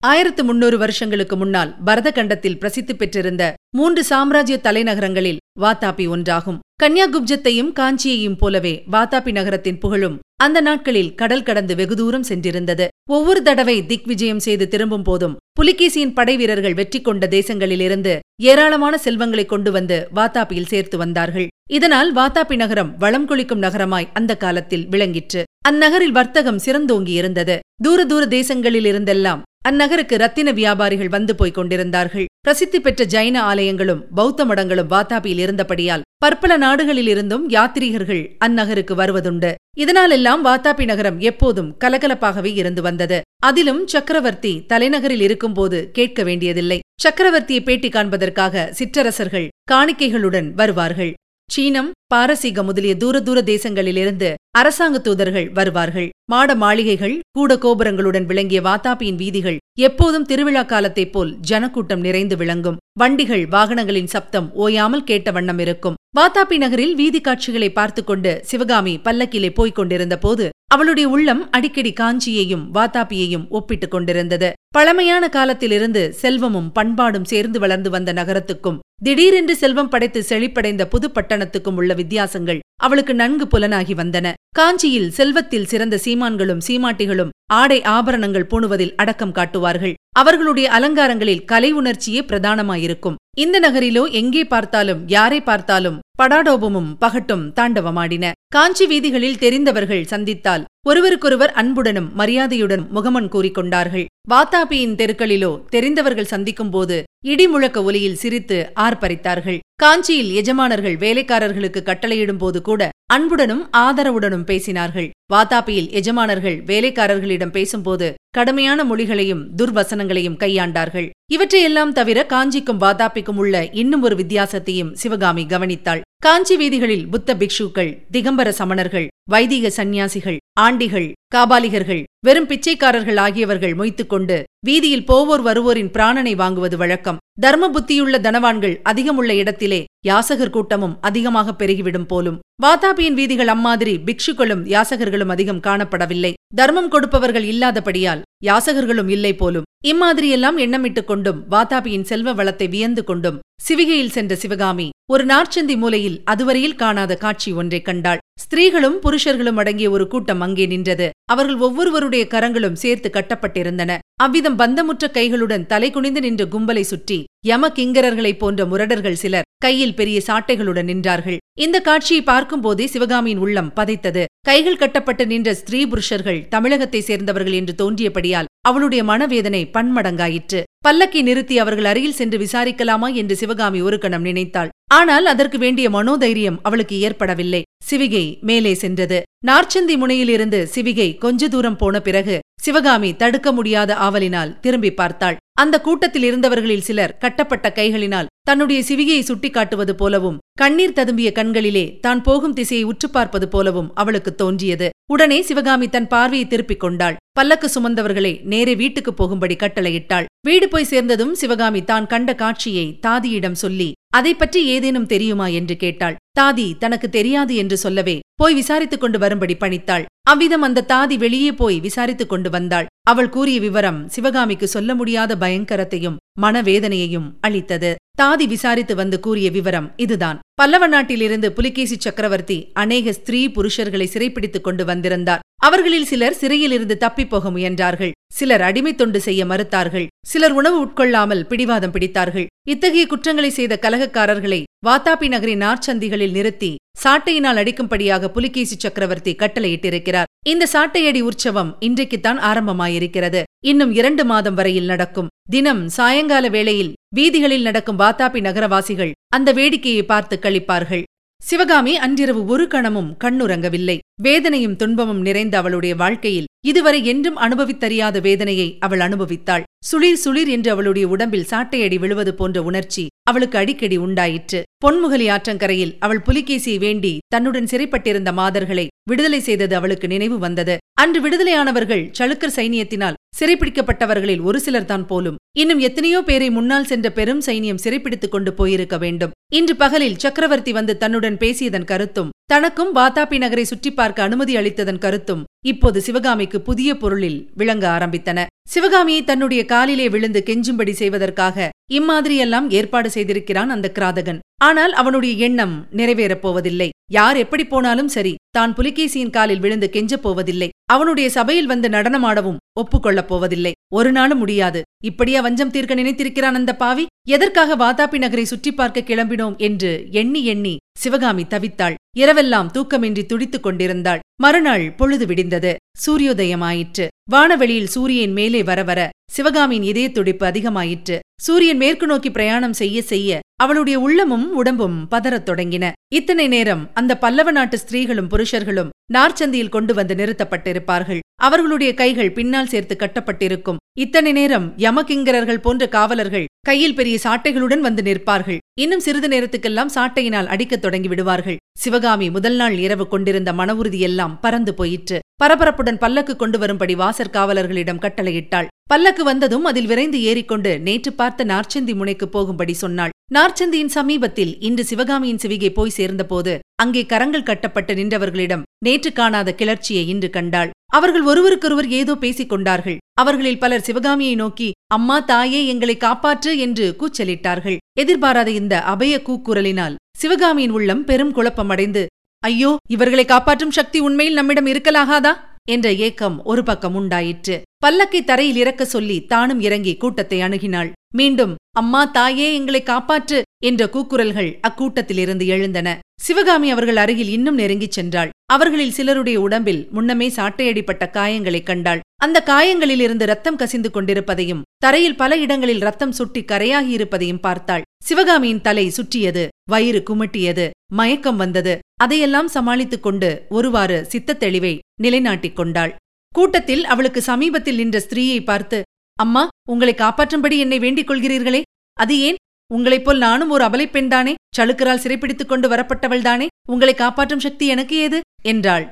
ஆயிரத்து 0.09 0.43
முன்னூறு 0.45 0.77
வருஷங்களுக்கு 0.79 1.37
முன்னால் 1.37 1.73
பரத 1.87 2.09
கண்டத்தில் 2.11 2.59
பிரசித்தி 2.59 2.95
பெற்றிருந்த 2.95 3.45
மூன்று 3.79 4.03
சாம்ராஜ்ய 4.05 4.57
தலைநகரங்களில் 4.67 5.41
வாத்தாபி 5.63 6.05
ஒன்றாகும். 6.15 6.59
கன்யாகுப்ஜத்தையும் 6.83 7.73
காஞ்சியையும் 7.79 8.39
போலவே 8.43 8.73
வாத்தாபி 8.93 9.33
நகரத்தின் 9.39 9.79
புகழும் 9.79 10.17
அந்த 10.45 10.59
நாட்களில் 10.61 11.11
கடல் 11.15 11.45
கடந்து 11.49 11.75
வெகு 11.81 11.97
தூரம் 11.97 12.27
சென்றிருந்தது. 12.29 12.87
ஒவ்வொரு 13.11 13.43
தடவை 13.43 13.77
திக் 13.91 14.07
விஜயம் 14.07 14.43
செய்து 14.47 14.69
திரும்பும் 14.69 15.05
போதும் 15.09 15.37
புலிகேசியின் 15.59 16.15
படை 16.19 16.37
வீரர்கள் 16.37 16.79
வெற்றி 16.81 17.01
கொண்ட 17.01 17.27
தேசங்களிலிருந்து 17.27 18.15
ஏராளமான 18.43 18.97
செல்வங்களை 18.99 19.47
கொண்டு 19.47 19.73
வந்து 19.73 19.99
வாத்தாப்பியில் 20.15 20.71
சேர்த்து 20.73 20.99
வந்தார்கள். 20.99 21.49
இதனால் 21.71 22.11
வாத்தாப்பி 22.15 22.59
நகரம் 22.63 22.95
வளம் 22.99 23.29
கொளிக்கும் 23.31 23.63
நகரமாய் 23.67 24.11
அந்த 24.13 24.33
காலத்தில் 24.37 24.89
விளங்கிற்று. 24.89 25.43
அந்நகரில் 25.69 26.17
வர்த்தகம் 26.19 26.65
சிறந்தோங்கி 26.67 27.15
இருந்தது 27.21 27.59
தூர 27.83 28.01
தூர 28.05 28.25
தேசங்களில் 28.39 28.91
இருந்தெல்லாம் 28.93 29.41
அந்நகருக்கு 29.69 30.17
ரத்தின 30.17 30.53
வியாபாரிகள் 30.53 31.09
வந்து 31.09 31.35
போய்க் 31.35 31.55
கொண்டிருந்தார்கள். 31.55 32.27
பிரசித்தி 32.41 32.81
பெற்ற 32.81 33.05
ஜைன 33.05 33.37
ஆலயங்களும் 33.41 34.01
பௌத்த 34.15 34.45
மடங்களும் 34.45 34.89
வாத்தாபியில் 34.91 35.43
இருந்தபடியால் 35.47 36.01
பற்பல 36.17 36.59
நாடுகளிலிருந்தும் 36.59 37.45
யாத்ரீகர்கள் 37.49 38.23
அந்நகருக்கு 38.45 38.95
வருவதுண்டு. 38.95 39.55
இதனாலெல்லாம் 39.79 40.41
வாத்தாபி 40.45 40.85
நகரம் 40.85 41.19
எப்போதும் 41.19 41.77
கலகலப்பாகவே 41.85 42.53
இருந்து 42.55 42.83
வந்தது. 42.83 43.21
அதிலும் 43.43 43.87
சக்கரவர்த்தி 43.87 44.65
தலைநகரில் 44.69 45.21
இருக்கும்போது 45.21 45.91
கேட்க 45.91 46.23
வேண்டியதில்லை. 46.23 46.81
சக்கரவர்த்தியை 47.05 47.63
பேட்டி 47.63 47.89
காண்பதற்காக 47.89 48.69
சிற்றரசர்கள் 48.73 49.49
காணிக்கைகளுடன் 49.73 50.51
வருவார்கள். 50.55 51.15
சீனம் 51.55 51.91
பாரசீகம் 52.15 52.65
முதலிய 52.65 52.97
தூர 52.97 53.21
தூர 53.21 53.39
தேசங்களிலிருந்து 53.41 54.35
அரசாங்க 54.59 54.99
தூதர்கள் 54.99 55.49
வருவார்கள். 55.53 56.09
மாட 56.31 56.55
மாளிகைகள் 56.55 57.21
கூட 57.33 57.57
கோபுரங்களுடன் 57.57 58.27
விளங்கிய 58.27 58.61
வாத்தாப்பியின் 58.61 59.17
வீதிகள் 59.17 59.59
எப்போதும் 59.79 60.25
திருவிழா 60.25 60.63
காலத்தைப் 60.63 61.13
போல் 61.13 61.37
ஜனக்கூட்டம் 61.41 62.01
நிறைந்து 62.01 62.37
விளங்கும். 62.37 62.79
வண்டிகள் 62.99 63.45
வாகனங்களின் 63.49 64.13
சப்தம் 64.15 64.55
ஓயாமல் 64.55 65.05
கேட்ட 65.05 65.31
வண்ணம் 65.31 65.59
இருக்கும். 65.59 65.99
வாத்தாப்பி 66.19 66.57
நகரில் 66.57 66.95
வீதி 66.95 67.21
காட்சிகளை 67.21 67.73
பார்த்து 67.73 68.05
கொண்டு 68.05 68.41
சிவகாமி 68.43 69.01
பல்லக்கிலே 69.05 69.55
போய்க் 69.55 69.75
கொண்டிருந்த 69.75 70.19
போது 70.19 70.49
அவளுடைய 70.67 71.09
உள்ளம் 71.09 71.51
அடிக்கடி 71.51 71.93
காஞ்சியையும் 71.93 72.75
வாத்தாப்பியையும் 72.75 73.49
ஒப்பிட்டுக் 73.49 73.91
கொண்டிருந்தது. 73.91 74.53
பழமையான 74.75 75.29
காலத்திலிருந்து 75.29 76.13
செல்வமும் 76.13 76.73
பண்பாடும் 76.73 77.25
சேர்ந்து 77.25 77.59
வளர்ந்து 77.59 77.91
வந்த 77.91 78.11
நகரத்துக்கும் 78.13 78.79
திடீரென்று 79.03 79.57
செல்வம் 79.57 79.89
படைத்து 79.89 80.21
செழிப்படைந்த 80.29 80.85
புது 80.85 81.09
பட்டணத்துக்கும் 81.09 81.75
உள்ள 81.75 81.95
வித்தியாசங்கள் 81.95 82.61
அவளுக்கு 82.81 83.15
நன்கு 83.15 83.47
புலனாகி 83.47 83.95
வந்தன. 83.95 84.33
காஞ்சியில் 84.57 85.11
செல்வத்தில் 85.11 85.67
சிறந்த 85.67 85.99
சீமான்களும் 86.05 86.63
சீமாட்டிகளும் 86.69 87.33
ஆடை 87.53 87.83
ஆபரணங்கள் 87.83 88.47
பூணுவதில் 88.51 88.95
அடக்கம் 88.97 89.33
காட்டுவார்கள். 89.33 89.95
அவர்களுடைய 90.17 90.69
அலங்காரங்களில் 90.71 91.45
கலை 91.45 91.73
உணர்ச்சியே 91.73 92.21
பிரதானமாயிருக்கும். 92.21 93.19
இந்த 93.37 93.57
நகரிலோ 93.59 94.03
எங்கே 94.11 94.41
பார்த்தாலும் 94.45 95.03
யாரை 95.07 95.41
பார்த்தாலும் 95.41 95.99
படாடோபமும் 96.21 96.89
பகட்டும் 96.99 97.45
தாண்டவமாடின. 97.57 98.25
காஞ்சி 98.55 98.87
வீதிகளில் 98.87 99.39
தெரிந்தவர்கள் 99.39 100.09
சந்தித்தால் 100.13 100.67
ஒருவருக்கொருவர் 100.89 101.53
அன்புடனும் 101.53 102.09
மரியாதையுடனும் 102.19 102.91
முகமன் 102.97 103.29
கூறிக்கொண்டார்கள். 103.29 104.07
வாத்தாபியின் 104.31 104.95
தெருக்களிலோ 105.01 105.53
தெரிந்தவர்கள் 105.75 106.31
சந்திக்கும் 106.33 106.71
போது 106.71 106.97
இடிமுழக்க 107.27 107.79
ஒலியில் 107.83 108.21
சிரித்து 108.23 108.59
ஆர்ப்பரித்தார்கள். 108.87 109.59
காஞ்சியில் 109.77 110.31
எஜமானர்கள் 110.41 110.97
வேலைக்காரர்களுக்கு 110.97 111.83
கட்டளையிடும் 111.83 112.41
போது 112.45 112.61
கூட 112.63 112.91
அன்புடனும் 113.13 113.65
ஆதரவுடனும் 113.77 114.49
பேசினார்கள். 114.51 115.11
வாத்தாப்பியில் 115.33 115.91
எஜமானர்கள் 116.01 116.59
வேலைக்காரர்களிடம் 116.73 117.57
பேசும்போது 117.59 118.09
கடுமையான 118.35 118.85
மொழிகளையும் 118.85 119.41
துர்வசனங்களையும் 119.59 120.37
கையாண்டார்கள். 120.37 121.11
இவற்றையெல்லாம் 121.33 121.93
தவிர 121.93 122.27
காஞ்சிக்கும் 122.27 122.81
வாதாப்பிக்கும் 122.81 123.39
உள்ள 123.43 123.55
இன்னும் 123.73 124.03
ஒரு 124.03 124.17
வித்தியாசத்தையும் 124.17 124.93
சிவகாமி 124.93 125.45
கவனித்தாள். 125.45 126.01
காஞ்சி 126.19 126.57
வீதிகளில் 126.57 127.09
புத்த 127.09 127.35
பிக்ஷுக்கள் 127.35 127.91
திகம்பர 128.13 128.49
சமணர்கள் 128.59 129.07
வைதிக 129.31 129.71
சந்நியாசிகள் 129.71 130.37
ஆண்டிகள் 130.61 131.13
காபாலிகர்கள் 131.35 132.03
வெறும் 132.27 132.49
பிச்சைக்காரர்கள் 132.49 133.17
ஆகியவர்கள் 133.17 133.75
மொய்த்துக்கொண்டு 133.75 134.37
வீதியில் 134.67 135.05
போவோர் 135.05 135.45
வருவோரின் 135.47 135.93
பிராணனை 135.97 136.35
வாங்குவது 136.43 136.77
வழக்கம். 136.77 137.21
தர்ம 137.41 137.71
புத்தியுள்ள 137.71 138.17
தனவான்கள் 138.27 138.77
அதிகமுள்ள 138.85 139.33
இடத்திலே 139.33 139.85
யாசகர் 140.09 140.55
கூட்டமும் 140.57 140.99
அதிகமாக 141.01 141.55
பெருகிவிடும் 141.59 142.07
போலும். 142.07 142.39
வாதாபியின் 142.63 143.19
வீதிகள் 143.21 143.49
அம்மாதிரி 143.49 143.97
பிக்ஷுக்களும் 144.07 144.65
யாசகர்களும் 144.75 145.33
அதிகம் 145.37 145.61
காணப்படவில்லை. 145.61 146.33
தர்மம் 146.55 146.89
கொடுப்பவர்கள் 146.89 147.45
இல்லாதபடியால் 147.45 148.23
யாசகர்களும் 148.45 149.09
இல்லை 149.09 149.35
போலும். 149.35 149.63
இம்மாதிரியெல்லாம் 149.85 150.59
எண்ணமிட்டுக் 150.59 151.05
கொண்டும் 151.05 151.51
வாதாபியின் 151.51 152.03
செல்வ 152.03 152.33
வளத்தை 152.33 152.69
வியந்து 152.69 153.05
கொண்டும் 153.05 153.41
சிவிகையில் 153.69 154.09
சென்ற 154.09 154.35
சிவகாமி 154.35 154.91
ஒரு 155.11 155.27
நார்ச்சந்தி 155.27 155.77
மூலையில் 155.77 156.21
அதுவரையில் 156.25 156.75
காணாத 156.75 157.17
காட்சி 157.17 157.53
ஒன்றைக் 157.53 157.85
கண்டாள். 157.85 158.20
ஸ்திரீகளும் 158.43 158.97
புருஷர்களும் 159.05 159.59
அடங்கிய 159.61 159.89
ஒரு 159.97 160.05
கூட்டம் 160.13 160.43
அங்கே 160.45 160.67
நின்றது. 160.67 161.07
அவர்கள் 161.33 161.59
ஒவ்வொருவருடைய 161.67 162.25
கரங்களும் 162.35 162.79
சேர்த்து 162.83 163.09
கட்டப்பட்டிருந்தன. 163.17 163.99
அவ்விதம் 164.25 164.57
பந்தமுற்ற 164.61 165.05
கைகளுடன் 165.19 165.67
தலை 165.73 165.89
குனிந்து 165.91 166.21
நின்ற 166.27 166.45
கும்பலை 166.55 166.85
சுற்றி 166.93 167.19
யம 167.49 167.69
கிங்கரர்களைப் 167.77 168.41
போன்ற 168.41 168.65
முரடர்கள் 168.71 169.21
சிலர் 169.23 169.49
கையில் 169.65 169.95
பெரிய 169.99 170.19
சாட்டைகளுடன் 170.27 170.89
நின்றார்கள். 170.91 171.39
இந்த 171.65 171.77
காட்சியை 171.81 172.23
பார்க்கும்போதே 172.23 172.87
சிவகாமியின் 172.87 173.43
உள்ளம் 173.45 173.71
பதைத்தது. 173.79 174.23
கைகள் 174.49 174.81
கட்டப்பட்டு 174.83 175.25
நின்ற 175.27 175.51
ஸ்திரீ 175.61 175.81
புருஷர்கள் 175.93 176.41
தமிழகத்தை 176.55 177.01
சேர்ந்தவர்கள் 177.09 177.57
என்று 177.61 177.75
தோன்றியபடியால் 177.83 178.51
அவளுடைய 178.69 179.03
மனவேதனை 179.11 179.63
பன்மடங்காயிற்று. 179.77 180.61
பல்லக்கை 180.87 181.23
நிறுத்தி 181.29 181.57
அவர்கள் 181.59 181.89
அருகில் 181.93 182.19
சென்று 182.21 182.39
விசாரிக்கலாமா 182.45 183.09
என்று 183.23 183.37
சிவகாமி 183.37 183.81
ஒரு 183.89 183.99
கணம் 183.99 184.27
நினைத்தாள். 184.29 184.73
ஆனால் 184.99 185.27
அதற்கு 185.33 185.59
வேண்டிய 185.59 185.89
மனோதைரியம் 185.91 186.61
அவளுக்கு 186.69 186.97
ஏற்படவில்லை. 187.09 187.63
சிவிகை 187.89 188.25
மேலே 188.49 188.73
சென்றது. 188.81 189.19
நார்ச்சந்தி 189.49 189.95
முனையிலிருந்து 190.03 190.59
சிவிகை 190.75 191.07
கொஞ்ச 191.19 191.49
தூரம் 191.49 191.79
போன 191.81 192.01
பிறகு 192.01 192.37
சிவகாமி 192.65 193.11
தடுக்க 193.21 193.49
முடியாத 193.53 193.91
ஆவலினால் 194.07 194.53
திரும்பி 194.65 194.91
பார்த்தாள். 195.01 195.39
அந்த 195.63 195.77
கூட்டத்தில் 195.87 196.27
இருந்தவர்களில் 196.29 196.85
சிலர் 196.89 197.15
கட்டப்பட்ட 197.23 197.67
கைகளினால் 197.79 198.31
தன்னுடைய 198.49 198.81
சிவிகையை 198.89 199.23
சுட்டிக்காட்டுவது 199.29 199.95
போலவும் 200.03 200.39
கண்ணீர் 200.61 200.97
ததும்பிய 200.99 201.29
கண்களிலே 201.39 201.85
தான் 202.05 202.21
போகும் 202.29 202.57
திசையை 202.59 202.85
உற்று 202.91 203.09
பார்ப்பது 203.17 203.47
போலவும் 203.55 203.91
அவளுக்கு 204.03 204.33
தோன்றியது. 204.35 204.89
உடனே 205.15 205.39
சிவகாமி 205.49 205.89
தன் 205.89 206.11
பார்வையை 206.15 206.47
திருப்பிக் 206.49 206.83
கொண்டாள். 206.85 207.19
பல்லக்கு 207.39 207.69
சுமந்தவர்களை 207.75 208.33
நேரே 208.53 208.75
வீட்டுக்கு 208.83 209.15
போகும்படி 209.15 209.57
கட்டளையிட்டாள். 209.63 210.29
வீடு 210.49 210.69
போய் 210.69 210.91
சேர்ந்ததும் 210.93 211.35
சிவகாமி 211.43 211.83
தான் 211.91 212.09
கண்ட 212.13 212.31
காட்சியை 212.35 212.87
தாதியிடம் 213.07 213.61
சொல்லி 213.65 213.89
அதை 214.11 214.35
பற்றி 214.35 214.67
ஏதேனும் 214.67 215.07
தெரியுமா 215.07 215.47
என்று 215.47 215.77
கேட்டாள். 215.77 216.17
தாதி 216.41 216.79
தனக்கு 216.79 217.09
தெரியாது 217.09 217.55
என்று 217.55 217.77
சொல்லவே 217.77 218.21
போய் 218.35 218.55
விசாரித்துக் 218.55 219.01
கொண்டு 219.01 219.19
வரும்படி 219.19 219.57
பணித்தாள். 219.61 220.05
அவ்விதம் 220.23 220.63
அந்த 220.63 220.85
தாதி 220.89 221.17
வெளியே 221.17 221.53
போய் 221.53 221.81
விசாரித்துக் 221.81 222.27
கொண்டு 222.27 222.51
வந்தாள். 222.51 222.87
அவள் 223.03 223.29
கூறிய 223.29 223.61
விவரம் 223.61 224.09
சிவகாமிக்கு 224.09 224.67
சொல்ல 224.67 224.95
முடியாத 224.95 225.37
பயங்கரத்தையும் 225.37 226.17
மனவேதனையையும் 226.41 227.29
அளித்தது. 227.41 227.95
தாதி 228.23 228.47
விசாரித்து 228.47 228.95
வந்து 228.95 229.21
கூறிய 229.21 229.51
விவரம் 229.51 229.93
இதுதான். 229.97 230.41
பல்லவ 230.55 230.87
நாட்டிலிருந்து 230.87 231.53
புலிகேசி 231.53 231.97
சக்கரவர்த்தி 231.99 232.71
அநேக 232.73 233.13
ஸ்திரீ 233.13 233.47
புருஷர்களை 233.47 234.05
சிறைப்பிடித்துக் 234.05 234.65
கொண்டு 234.65 234.85
வந்திருந்தார். 234.85 235.41
அவர்களில் 235.57 236.05
சிலர் 236.05 236.35
சிறையிலிருந்து 236.35 236.97
தப்பிப் 236.97 237.31
போக 237.31 237.51
முயன்றார்கள். 237.51 238.11
சிலர் 238.31 238.65
அடிமை 238.69 238.93
தொண்டு 238.95 239.21
செய்ய 239.21 239.45
மறுத்தார்கள். 239.45 240.07
சிலர் 240.27 240.53
உணவு 240.53 240.77
உட்கொள்ளாமல் 240.85 241.47
பிடிவாதம் 241.51 241.95
பிடித்தார்கள். 241.95 242.47
இத்தகைய 242.69 243.07
குற்றங்களை 243.07 243.51
செய்த 243.51 243.79
கலகக்காரர்களை 243.83 244.61
வாத்தாபி 244.87 245.29
நகரின் 245.29 245.63
நார்ச்சந்திகளில் 245.65 246.37
நிறுத்தி 246.37 246.71
சாட்டையினால் 247.03 247.59
அடிக்கும்படியாக 247.63 248.29
புலிகேசி 248.29 248.77
சக்கரவர்த்தி 248.79 249.33
கட்டளையிட்டிருக்கிறார். 249.43 250.31
இந்த 250.53 250.65
சாட்டையடி 250.73 251.21
உற்சவம் 251.21 251.71
இன்றைக்குத்தான் 251.81 252.41
ஆரம்பமாயிருக்கிறது. 252.51 253.43
இன்னும் 253.65 253.93
இரண்டு 253.93 254.25
மாதம் 254.25 254.55
வரையில் 254.55 254.91
நடக்கும். 254.93 255.31
தினம் 255.51 255.89
சாயங்கால 255.89 256.49
வேளையில் 256.49 256.93
வீதிகளில் 257.17 257.67
நடக்கும் 257.69 257.99
வாத்தாபி 257.99 258.41
நகரவாசிகள் 258.41 259.13
அந்த 259.37 259.53
வேடிக்கையை 259.53 260.03
பார்த்து 260.03 260.37
கழிப்பார்கள் 260.43 261.03
சிவகாமி 261.43 261.93
அன்றிரவு 261.97 262.47
ஒரு 262.47 262.65
கணமும் 262.67 263.09
கண்ணுறங்கவில்லை. 263.25 263.95
வேதனையும் 264.23 264.77
துன்பமும் 264.77 265.21
நிறைந்த 265.21 265.55
அவளுடைய 265.59 265.95
வாழ்க்கையில் 265.97 266.49
இதுவரை 266.67 267.01
என்றும் 267.05 267.39
அனுபவித்தறியாத 267.39 268.21
வேதனையை 268.21 268.67
அவள் 268.81 269.01
அனுபவித்தாள். 269.01 269.65
சுளிர் 269.91 270.21
சுளிர் 270.25 270.49
என்று 270.49 270.71
அவளுடைய 270.71 271.09
உடம்பில் 271.09 271.47
சாட்டையடி 271.51 271.99
விழுவது 271.99 272.35
போன்ற 272.35 272.63
உணர்ச்சி 272.63 273.05
அவளுக்கு 273.31 273.59
அடிக்கடி 273.59 273.97
உண்டாயிற்று. 273.97 274.61
பொன்முகலி 274.85 275.29
ஆற்றங்கரையில் 275.37 275.95
அவள் 275.99 276.25
புலிகேசியை 276.29 276.79
வேண்டி 276.79 277.13
தன்னுடன் 277.27 277.71
சிறைப்பட்டிருந்த 277.73 278.33
மாதர்களை 278.33 278.87
விடுதலை 279.11 279.41
செய்தது 279.41 279.77
அவளுக்கு 279.77 280.07
நினைவு 280.07 280.39
வந்தது. 280.39 280.77
அன்று 281.01 281.21
விடுதலையானவர்கள் 281.25 282.05
சளுக்கர் 282.19 282.57
சைனியத்தினால் 282.57 283.19
சிறைப்பிடிக்கப்பட்டவர்களில் 283.39 284.43
ஒரு 284.49 284.59
சிலர் 284.65 284.89
தான் 284.91 285.05
போலும். 285.11 285.39
இன்னும் 285.61 285.81
எத்தனையோ 285.89 286.19
பேரை 286.23 286.49
முன்னால் 286.57 286.89
சென்ற 286.91 287.07
பெரும் 287.19 287.43
சைனியம் 287.47 287.81
சிறைப்பிடித்துக் 287.85 288.35
கொண்டு 288.35 288.51
போயிருக்க 288.59 288.97
வேண்டும். 289.05 289.35
இன்று 289.59 289.75
பகலில் 289.77 290.19
சக்கரவர்த்தி 290.25 290.73
வந்து 290.79 290.95
தன்னுடன் 291.03 291.39
பேசியதன் 291.43 291.89
கருத்தும் 291.93 292.33
தனக்கும் 292.53 292.93
வாத்தாபி 292.97 293.39
நகரை 293.39 293.65
சுற்றி 293.65 293.91
பார்க்க 293.93 294.23
அனுமதி 294.23 294.55
அளித்ததன் 294.57 295.03
கருத்தும் 295.05 295.43
இப்போது 295.73 295.99
சிவகாமிக்கு 296.07 296.59
புதிய 296.69 296.91
பொருளில் 296.97 297.41
விளங்க 297.61 297.85
ஆரம்பித்தன. 297.97 298.47
சிவகாமியை 298.69 299.23
தன்னுடைய 299.25 299.63
காலிலே 299.65 300.07
விழுந்து 300.15 300.41
கெஞ்சும்படி 300.49 300.93
செய்வதற்காக 301.01 301.69
இம்மாதிரியெல்லாம் 301.99 302.67
ஏற்பாடு 302.79 303.09
செய்திருக்கிறான் 303.15 303.73
அந்த 303.75 303.87
கிராதகன். 303.99 304.41
ஆனால் 304.69 304.93
அவனுடைய 305.01 305.35
எண்ணம் 305.47 305.75
நிறைவேறப் 305.99 306.43
போவதில்லை. 306.45 306.89
யார் 307.19 307.37
எப்படி 307.37 307.65
போனாலும் 307.67 308.11
சரி 308.17 308.35
தான் 308.57 308.75
புலிகேசியின் 308.79 309.35
காலில் 309.37 309.63
விழுந்து 309.65 309.89
கெஞ்சப் 309.91 310.25
போவதில்லை. 310.25 310.69
அவனுடைய 310.91 311.31
சபையில் 311.31 311.67
வந்து 311.67 311.89
நடனமாடவும் 311.89 312.57
ஒப்புக்கொள்ளப் 312.81 313.27
போவதில்லை. 313.27 313.73
ஒரு 313.93 314.13
நாளும் 314.13 314.39
முடியாது. 314.39 314.83
இப்படியா 315.05 315.41
வஞ்சம் 315.41 315.71
தீர்க்க 315.71 315.95
நினைத்திருக்கிறான் 315.95 316.59
அந்த 316.59 316.77
பாவி? 316.77 317.07
எதற்காக 317.29 317.77
வாதாபி 317.77 318.19
நகரை 318.19 318.45
சுற்றி 318.45 318.73
பார்க்க 318.73 319.01
கிளம்பினோம் 319.01 319.57
என்று 319.57 320.09
எண்ணி 320.11 320.45
எண்ணி 320.45 320.77
சிவகாமி 320.99 321.43
தவித்தாள். 321.43 321.95
இரவெல்லாம் 322.19 322.71
தூக்கமின்றி 322.75 323.27
துடித்துக் 323.27 323.63
கொண்டிருந்தாள். 323.63 324.21
மறுநாள் 324.41 324.93
பொழுது 324.93 325.27
விடிந்தது. 325.27 325.77
சூரியோதயமாயிற்று. 326.07 327.07
வானவெளியில் 327.31 327.87
சூரியன் 327.87 328.33
மேலே 328.33 328.63
வர 328.63 328.83
வர 328.83 329.11
சிவகாமியின் 329.31 329.83
இதய 329.83 330.11
துடிப்பு 330.11 330.47
அதிகமாயிற்று. 330.47 331.19
சூரியன் 331.45 331.77
மேற்கு 331.77 332.07
நோக்கி 332.07 332.31
பிரயாணம் 332.31 332.73
செய்ய 332.73 333.03
செய்ய 333.03 333.39
அவளுடைய 333.57 334.01
உள்ளமும் 334.01 334.55
உடம்பும் 334.55 334.97
பதறத் 335.11 335.47
தொடங்கின. 335.49 335.85
இத்தனை 336.15 336.49
நேரம் 336.49 336.91
அந்த 336.95 337.19
பல்லவ 337.19 337.51
நாட்டு 337.51 337.77
ஸ்திரீகளும் 337.79 338.29
புருஷர்களும் 338.29 338.91
நார்ச்சந்தியில் 339.15 339.69
கொண்டு 339.69 339.95
வந்து 339.95 340.15
நிறுத்தப்பட்டிருப்பார்கள். 340.15 341.21
அவர்களுடைய 341.37 341.95
கைகள் 341.95 342.33
பின்னால் 342.33 342.67
சேர்த்து 342.67 342.97
கட்டப்பட்டிருக்கும். 342.97 343.81
இத்தனை 343.99 344.33
நேரம் 344.33 344.67
யமகிங்கரர்கள் 344.77 345.65
போன்ற 345.67 345.89
காவலர்கள் 345.89 346.47
கையில் 346.69 346.95
பெரிய 346.95 347.19
சாட்டைகளுடன் 347.25 347.79
வந்து 347.79 348.03
நிற்பார்கள். 348.03 348.61
இன்னும் 348.81 349.01
சிறிது 349.01 349.29
நேரத்துக்கெல்லாம் 349.29 349.95
சாட்டையினால் 349.95 350.47
அடிக்கத் 350.47 350.83
தொடங்கி 350.83 351.09
விடுவார்கள். 351.09 351.61
சிவகாமி 351.79 352.31
முதல் 352.31 352.55
நாள் 352.55 352.79
இரவு 352.79 353.09
கொண்டிருந்த 353.09 353.53
மன 353.53 353.75
உறுதியெல்லாம் 353.75 354.39
பறந்து 354.41 354.75
போயிற்று. 354.75 355.21
பரபரப்புடன் 355.41 355.99
பல்லக்கு 356.01 356.35
கொண்டு 356.37 356.57
வரும்படி 356.63 356.95
வாசற் 357.01 357.35
காவலர்களிடம் 357.37 358.01
கட்டளையிட்டாள். 358.03 358.67
பல்லக்கு 358.91 359.23
வந்ததும் 359.29 359.67
அதில் 359.71 359.89
விரைந்து 359.91 360.19
ஏறிக்கொண்டு 360.31 360.73
நேற்று 360.87 361.11
பார்த்த 361.21 361.45
நார்ச்சந்தி 361.51 361.93
முனைக்கு 362.01 362.27
போகும்படி 362.35 362.75
சொன்னாள். 362.81 363.15
நார்ச்சந்தியின் 363.37 363.93
சமீபத்தில் 363.97 364.53
இன்று 364.69 364.85
சிவகாமியின் 364.91 365.41
சிவிகை 365.43 365.71
போய் 365.79 365.97
சேர்ந்தபோது 365.99 366.55
அங்கே 366.85 367.03
கரங்கள் 367.13 367.49
கட்டப்பட்டு 367.51 367.95
நின்றவர்களிடம் 367.95 368.67
நேற்று 368.87 369.11
காணாத 369.13 369.55
கிளர்ச்சியை 369.61 370.05
இன்று 370.15 370.31
கண்டாள். 370.37 370.71
அவர்கள் 370.99 371.25
ஒருவருக்கொருவர் 371.31 371.89
ஏதோ 372.01 372.15
பேசிக் 372.23 372.53
கொண்டார்கள். 372.53 373.01
அவர்களில் 373.23 373.61
பலர் 373.65 373.87
சிவகாமியை 373.89 374.35
நோக்கி 374.43 374.69
அம்மா 374.97 375.19
தாயே 375.31 375.61
எங்களை 375.73 375.97
காப்பாற்று 376.07 376.53
என்று 376.67 376.87
கூச்சலிட்டார்கள். 377.01 377.81
எதிர்பாராத 378.03 378.51
இந்த 378.61 378.77
அபய 378.93 379.17
கூக்குரலினால் 379.29 379.99
சிவகாமியின் 380.23 380.75
உள்ளம் 380.79 381.05
பெரும் 381.11 381.35
குழப்பமடைந்து 381.37 382.03
ஐயோ 382.43 382.77
இவர்களை 382.89 383.25
காப்பாற்றும் 383.25 383.71
சக்தி 383.71 383.99
உண்மையில் 383.99 384.35
நம்மிடம் 384.35 384.67
இருக்கலாகாதா? 384.67 385.33
என்ற 385.71 385.93
ஏக்கம் 385.93 386.37
ஒரு 386.45 386.63
பக்கம் 386.63 386.95
உண்டாயிற்று. 386.95 387.63
பல்லக்கை 387.87 388.21
தரையில் 388.25 388.57
இறக்க 388.57 388.85
சொல்லி 388.85 389.17
தானும் 389.25 389.61
இறங்கி 389.61 389.93
கூட்டத்தை 389.97 390.39
அணுகினாள். 390.41 390.91
மீண்டும் 391.17 391.53
அம்மா 391.73 392.05
தாயே 392.05 392.55
எங்களை 392.55 392.83
காப்பாற்று 392.83 393.43
என்ற 393.65 393.87
கூக்குரல்கள் 393.87 394.61
அக்கூட்டத்திலிருந்து 394.69 395.47
எழுந்தன. 395.47 395.99
சிவகாமி 396.21 396.71
அவர்கள் 396.71 396.97
அருகில் 396.97 397.29
இன்னும் 397.29 397.59
நெருங்கிச் 397.59 398.01
சென்றாள். 398.01 398.29
அவர்களில் 398.47 398.91
சிலருடைய 398.91 399.41
உடம்பில் 399.41 399.89
முன்னமே 399.91 400.29
சாட்டையடிப்பட்ட 400.29 401.11
காயங்களைக் 401.11 401.67
கண்டாள். 401.67 402.01
அந்த 402.23 402.43
காயங்களிலிருந்து 402.47 403.25
ரத்தம் 403.25 403.57
கசிந்து 403.57 403.91
கொண்டிருப்பதையும் 403.91 404.63
தரையில் 404.77 405.17
பல 405.17 405.37
இடங்களில் 405.37 405.81
ரத்தம் 405.81 406.13
சுட்டி 406.13 406.43
கரையாகியிருப்பதையும் 406.43 407.41
பார்த்தாள். 407.41 407.83
சிவகாமியின் 408.05 408.61
தலை 408.61 408.89
சுற்றியது 408.89 409.49
வயிறு 409.71 410.03
குமட்டியது 410.11 410.71
மயக்கம் 410.93 411.37
வந்தது. 411.37 411.79
அதையெல்லாம் 412.01 412.49
சமாளித்துக் 412.49 413.03
கொண்டு 413.03 413.47
ஒருவாறு 413.49 414.05
சித்தத் 414.05 414.43
தெளிவை 414.43 414.79
நிலைநாட்டிக் 415.03 415.57
கொண்டாள். 415.57 415.97
கூட்டத்தில் 416.35 416.85
அவளுக்கு 416.85 417.23
சமீபத்தில் 417.23 417.77
நின்ற 417.77 418.03
ஸ்திரீயை 418.09 418.45
பார்த்து 418.45 418.83
அம்மா 419.23 419.49
உங்களை 419.69 419.95
காப்பாற்றும்படி 419.95 420.57
என்னை 420.57 420.79
வேண்டிக் 420.79 421.11
கொள்கிறீர்களே. 421.11 421.63
அது 421.97 422.21
ஏன்? 422.21 422.39
உங்களைப் 422.75 423.05
போல் 423.05 423.19
நானும் 423.19 423.51
ஒரு 423.51 423.65
அபலைப் 423.65 423.95
பெண்தானே? 423.97 424.35
சளுக்கரால் 424.57 425.03
சிறைப்பிடித்துக் 425.05 425.49
கொண்டு 425.49 425.69
வரப்பட்டவள்தானே 425.69 426.47
உங்களை 426.69 426.95
காப்பாற்றும் 426.95 427.41
சக்தி 427.41 427.67
எனக்கு 427.67 427.97
ஏது? 427.97 428.21
என்றாள். 428.43 428.89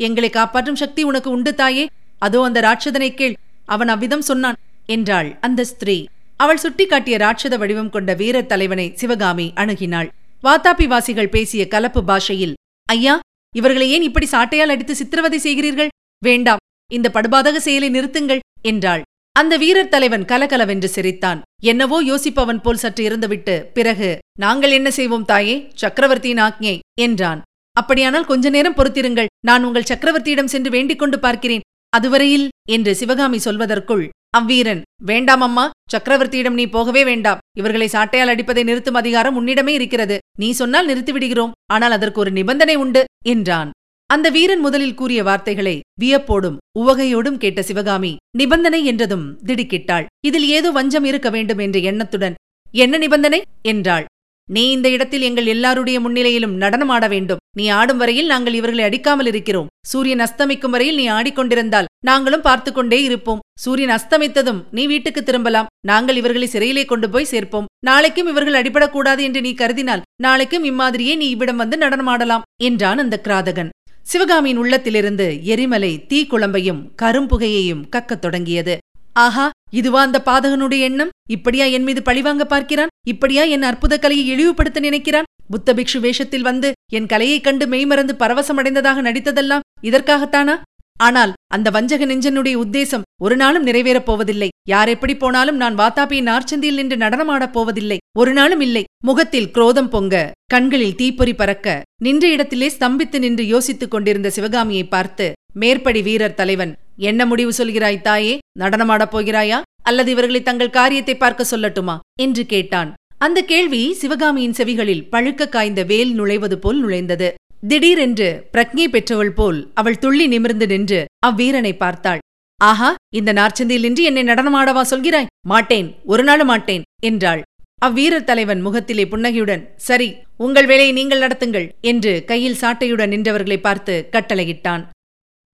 எங்களை 0.00 0.30
காப்பாற்றும் 0.30 0.76
சக்தி 0.76 1.02
உனக்கு 1.02 1.30
உண்டு 1.30 1.54
தாயே. 1.54 1.86
அதோ 2.18 2.42
அந்த 2.42 2.60
ராட்சதனை 2.60 3.10
கேள். 3.14 3.36
அவன் 3.66 3.88
அவ்விதம் 3.88 4.20
சொன்னான் 4.20 4.58
என்றாள் 4.86 5.38
அந்த 5.40 5.64
ஸ்திரீ. 5.64 5.98
அவள் 6.36 6.62
சுட்டிக்காட்டிய 6.62 7.16
ராட்சத 7.24 7.58
வடிவம் 7.58 7.90
கொண்ட 7.90 8.14
வீரர் 8.14 8.46
தலைவனை 8.46 8.86
சிவகாமி 8.94 9.52
அணுகினாள். 9.56 10.08
வாத்தாப்பி 10.42 10.86
வாசிகள் 10.86 11.28
பேசிய 11.28 11.68
கலப்பு 11.68 12.02
பாஷையில் 12.04 12.54
ஐயா 12.88 13.14
இவர்களை 13.56 13.90
ஏன் 13.90 14.02
இப்படி 14.02 14.26
சாட்டையால் 14.30 14.74
அடித்து 14.74 14.94
சித்திரவதை 14.94 15.38
செய்கிறீர்கள்? 15.38 15.92
வேண்டாம் 16.22 16.64
இந்த 16.90 17.10
படுபாதக 17.14 17.56
செயலை 17.56 17.88
நிறுத்துங்கள் 17.90 18.44
என்றாள். 18.62 19.02
அந்த 19.36 19.54
வீரர் 19.62 19.92
தலைவன் 19.92 20.24
கலகலவென்று 20.30 20.88
சிரித்தான். 20.94 21.40
என்னவோ 21.70 21.98
யோசிப்பவன் 22.02 22.60
போல் 22.64 22.80
சற்று 22.82 23.02
இருந்துவிட்டு 23.08 23.54
பிறகு 23.76 24.08
நாங்கள் 24.44 24.74
என்ன 24.78 24.88
செய்வோம் 24.90 25.24
தாயே? 25.24 25.56
சக்கரவர்த்தியின் 25.82 26.42
ஆக்ஞை 26.46 26.74
என்றான். 27.06 27.40
அப்படியானால் 27.76 28.28
கொஞ்ச 28.30 28.50
நேரம் 28.50 28.76
பொறுத்திருங்கள். 28.78 29.30
நான் 29.48 29.64
உங்கள் 29.64 29.88
சக்கரவர்த்தியிடம் 29.90 30.52
சென்று 30.54 30.70
வேண்டிக் 30.70 30.98
கொண்டு 30.98 31.18
பார்க்கிறேன். 31.18 31.64
அதுவரையில் 31.92 32.46
என்று 32.70 32.92
சிவகாமி 32.94 33.38
சொல்வதற்குள் 33.44 34.04
அவ்வீரன் 34.38 34.82
வேண்டாம் 35.04 35.42
அம்மா. 35.46 35.64
சக்கரவர்த்தியிடம் 35.94 36.58
நீ 36.60 36.64
போகவே 36.76 37.02
வேண்டாம். 37.04 37.42
இவர்களை 37.60 37.88
சாட்டையால் 37.92 38.32
அடிப்பதை 38.34 38.62
நிறுத்தும் 38.64 39.00
அதிகாரம் 39.02 39.38
உன்னிடமே 39.40 39.72
இருக்கிறது. 39.78 40.18
நீ 40.38 40.50
சொன்னால் 40.52 40.88
நிறுத்திவிடுகிறோம். 40.90 41.54
ஆனால் 41.72 41.96
அதற்கு 41.98 42.20
ஒரு 42.20 42.32
நிபந்தனை 42.38 42.76
உண்டு 42.84 43.04
என்றான். 43.34 43.70
அந்த 44.10 44.26
வீரன் 44.36 44.62
முதலில் 44.66 44.96
கூறிய 45.00 45.20
வார்த்தைகளை 45.22 45.74
வியப்போடும் 46.02 46.60
உவகையோடும் 46.80 47.40
கேட்ட 47.42 47.62
சிவகாமி 47.62 48.12
நிபந்தனை 48.38 48.80
என்றதும் 48.84 49.26
திடுக்கிட்டாள். 49.46 50.08
இதில் 50.28 50.48
ஏதோ 50.48 50.70
வஞ்சம் 50.70 51.08
இருக்க 51.10 51.30
வேண்டும் 51.30 51.58
என்ற 51.58 51.78
எண்ணத்துடன் 51.90 52.38
என்ன 52.74 52.96
நிபந்தனை? 52.98 53.42
என்றாள். 53.62 54.06
நீ 54.48 54.62
இந்த 54.70 54.88
இடத்தில் 54.88 55.24
எங்கள் 55.26 55.48
எல்லாருடைய 55.52 55.96
முன்னிலையிலும் 56.00 56.54
நடனம் 56.62 56.88
ஆட 56.88 57.04
வேண்டும். 57.08 57.40
நீ 57.58 57.64
ஆடும் 57.68 58.00
வரையில் 58.02 58.30
நாங்கள் 58.32 58.56
இவர்களை 58.58 58.84
அடிக்காமல் 58.86 59.26
இருக்கிறோம். 59.26 59.68
சூரியன் 59.90 60.22
அஸ்தமிக்கும் 60.26 60.74
வரையில் 60.74 60.98
நீ 61.00 61.04
ஆடிக்கொண்டிருந்தால் 61.08 61.90
நாங்களும் 62.08 62.44
பார்த்து 62.48 62.70
கொண்டே 62.72 62.98
இருப்போம். 63.02 63.42
சூரியன் 63.64 63.94
அஸ்தமித்ததும் 63.96 64.60
நீ 64.70 64.86
வீட்டுக்கு 64.86 65.22
திரும்பலாம். 65.22 65.70
நாங்கள் 65.86 66.18
இவர்களை 66.20 66.48
சிறையிலே 66.48 66.84
கொண்டு 66.84 67.08
போய் 67.10 67.30
சேர்ப்போம். 67.32 67.68
நாளைக்கும் 67.86 68.30
இவர்கள் 68.32 68.58
அடிபடக்கூடாது 68.60 69.22
என்று 69.28 69.40
நீ 69.40 69.52
கருதினால் 69.54 70.04
நாளைக்கும் 70.22 70.64
இம்மாதிரியே 70.64 71.14
நீ 71.16 71.28
இவ்விடம் 71.28 71.62
வந்து 71.62 71.78
நடனமாடலாம் 71.78 72.46
என்றான் 72.68 72.98
அந்த 72.98 73.18
கிராதகன். 73.28 73.72
சிவகாமியின் 74.10 74.56
உள்ளத்திலிருந்து 74.56 75.44
எரிமலை 75.44 76.04
தீக்குழம்பையும் 76.08 76.80
கரும்புகையையும் 77.02 77.82
கக்கத் 77.96 78.18
தொடங்கியது. 78.18 78.78
ஆஹா 79.12 79.50
இதுவா 79.70 80.00
அந்த 80.02 80.22
பாதகனுடைய 80.26 80.78
எண்ணம்? 80.78 81.08
இப்படியா 81.30 81.64
என் 81.64 81.82
மீது 81.82 82.02
பழிவாங்க 82.02 82.44
பார்க்கிறான்? 82.44 82.88
இப்படியா 83.06 83.42
என் 83.42 83.62
அற்புத 83.62 83.98
கலையை 83.98 84.24
இழிவுபடுத்த 84.26 84.80
நினைக்கிறான்? 84.80 85.28
புத்த 85.50 85.74
பிக்ஷு 85.74 86.00
வேஷத்தில் 86.00 86.40
வந்து 86.40 86.72
என் 86.92 87.06
கலையைக் 87.06 87.44
கண்டு 87.44 87.66
மெய்மறந்து 87.66 88.16
பரவசமடைந்ததாக 88.18 88.98
நடித்ததெல்லாம் 89.00 89.60
இதற்காகத்தானா? 89.82 90.60
ஆனால் 91.00 91.32
அந்த 91.54 91.70
வஞ்சக 91.70 92.06
நெஞ்சனுடைய 92.06 92.54
உத்தேசம் 92.64 93.06
ஒரு 93.22 93.36
நாளும் 93.36 93.66
நிறைவேறப் 93.66 94.08
போவதில்லை. 94.08 94.48
யார் 94.68 94.88
எப்படி 94.88 95.16
போனாலும் 95.16 95.56
நான் 95.56 95.78
வாத்தாப்பியின் 95.78 96.28
நார்ச்சந்தியில் 96.30 96.78
நின்று 96.78 96.96
நடனமாடப் 96.96 97.52
போவதில்லை. 97.52 97.98
ஒரு 98.18 98.32
நாளும் 98.32 98.60
இல்லை. 98.60 98.84
முகத்தில் 99.04 99.50
குரோதம் 99.50 99.88
பொங்க 99.88 100.32
கண்களில் 100.46 100.94
தீப்பொறி 100.94 101.34
பறக்க 101.34 101.82
நின்ற 102.02 102.28
இடத்திலே 102.28 102.72
ஸ்தம்பித்து 102.78 103.18
நின்று 103.18 103.46
யோசித்துக் 103.46 103.90
கொண்டிருந்த 103.90 104.30
சிவகாமியை 104.30 104.84
பார்த்து 104.84 105.32
மேற்படி 105.54 106.02
வீரர் 106.02 106.34
தலைவன் 106.34 106.76
என்ன 106.96 107.26
முடிவு 107.26 107.52
சொல்கிறாய் 107.58 108.00
தாயே? 108.00 108.38
நடனமாடப் 108.58 109.12
போகிறாயா? 109.12 109.58
அல்லது 109.82 110.10
இவர்களை 110.10 110.42
தங்கள் 110.42 110.70
காரியத்தை 110.70 111.16
பார்க்க 111.16 111.46
சொல்லட்டுமா? 111.50 111.98
என்று 112.20 112.46
கேட்டான். 112.46 112.94
அந்த 113.18 113.42
கேள்வி 113.42 113.94
சிவகாமியின் 113.94 114.56
செவிகளில் 114.58 115.06
பழுக்க 115.12 115.48
காய்ந்த 115.48 115.82
வேல் 115.82 116.12
நுழைவது 116.20 116.54
போல் 116.54 116.80
நுழைந்தது. 116.80 117.34
திடீரென்று 117.68 118.28
பிரக்ஞை 118.52 118.84
பெற்றவள் 118.92 119.32
போல் 119.38 119.58
அவள் 119.80 119.98
துள்ளி 119.98 120.26
நிமிர்ந்து 120.26 120.66
நின்று 120.66 121.00
அவ்வீரனை 121.26 121.72
பார்த்தாள். 121.82 122.20
ஆஹா 122.60 122.88
இந்த 123.18 123.30
நார்ச்சந்தியில் 123.38 123.84
நின்று 123.86 124.02
என்னை 124.02 124.22
நடனமாடவா 124.22 124.82
சொல்கிறாய்? 124.92 125.28
மாட்டேன் 125.52 125.88
ஒரு 126.12 126.22
நாளும் 126.28 126.50
மாட்டேன் 126.52 126.84
என்றாள். 127.08 127.42
அவ்வீரர் 127.86 128.26
தலைவன் 128.30 128.62
முகத்திலே 128.66 129.04
புன்னகையுடன் 129.12 129.62
சரி 129.88 130.08
உங்கள் 130.36 130.68
வேலையை 130.70 130.92
நீங்கள் 130.92 131.22
நடத்துங்கள் 131.24 131.68
என்று 131.90 132.12
கையில் 132.30 132.60
சாட்டையுடன் 132.62 133.12
நின்றவர்களை 133.14 133.58
பார்த்து 133.60 133.94
கட்டளையிட்டான். 134.16 134.82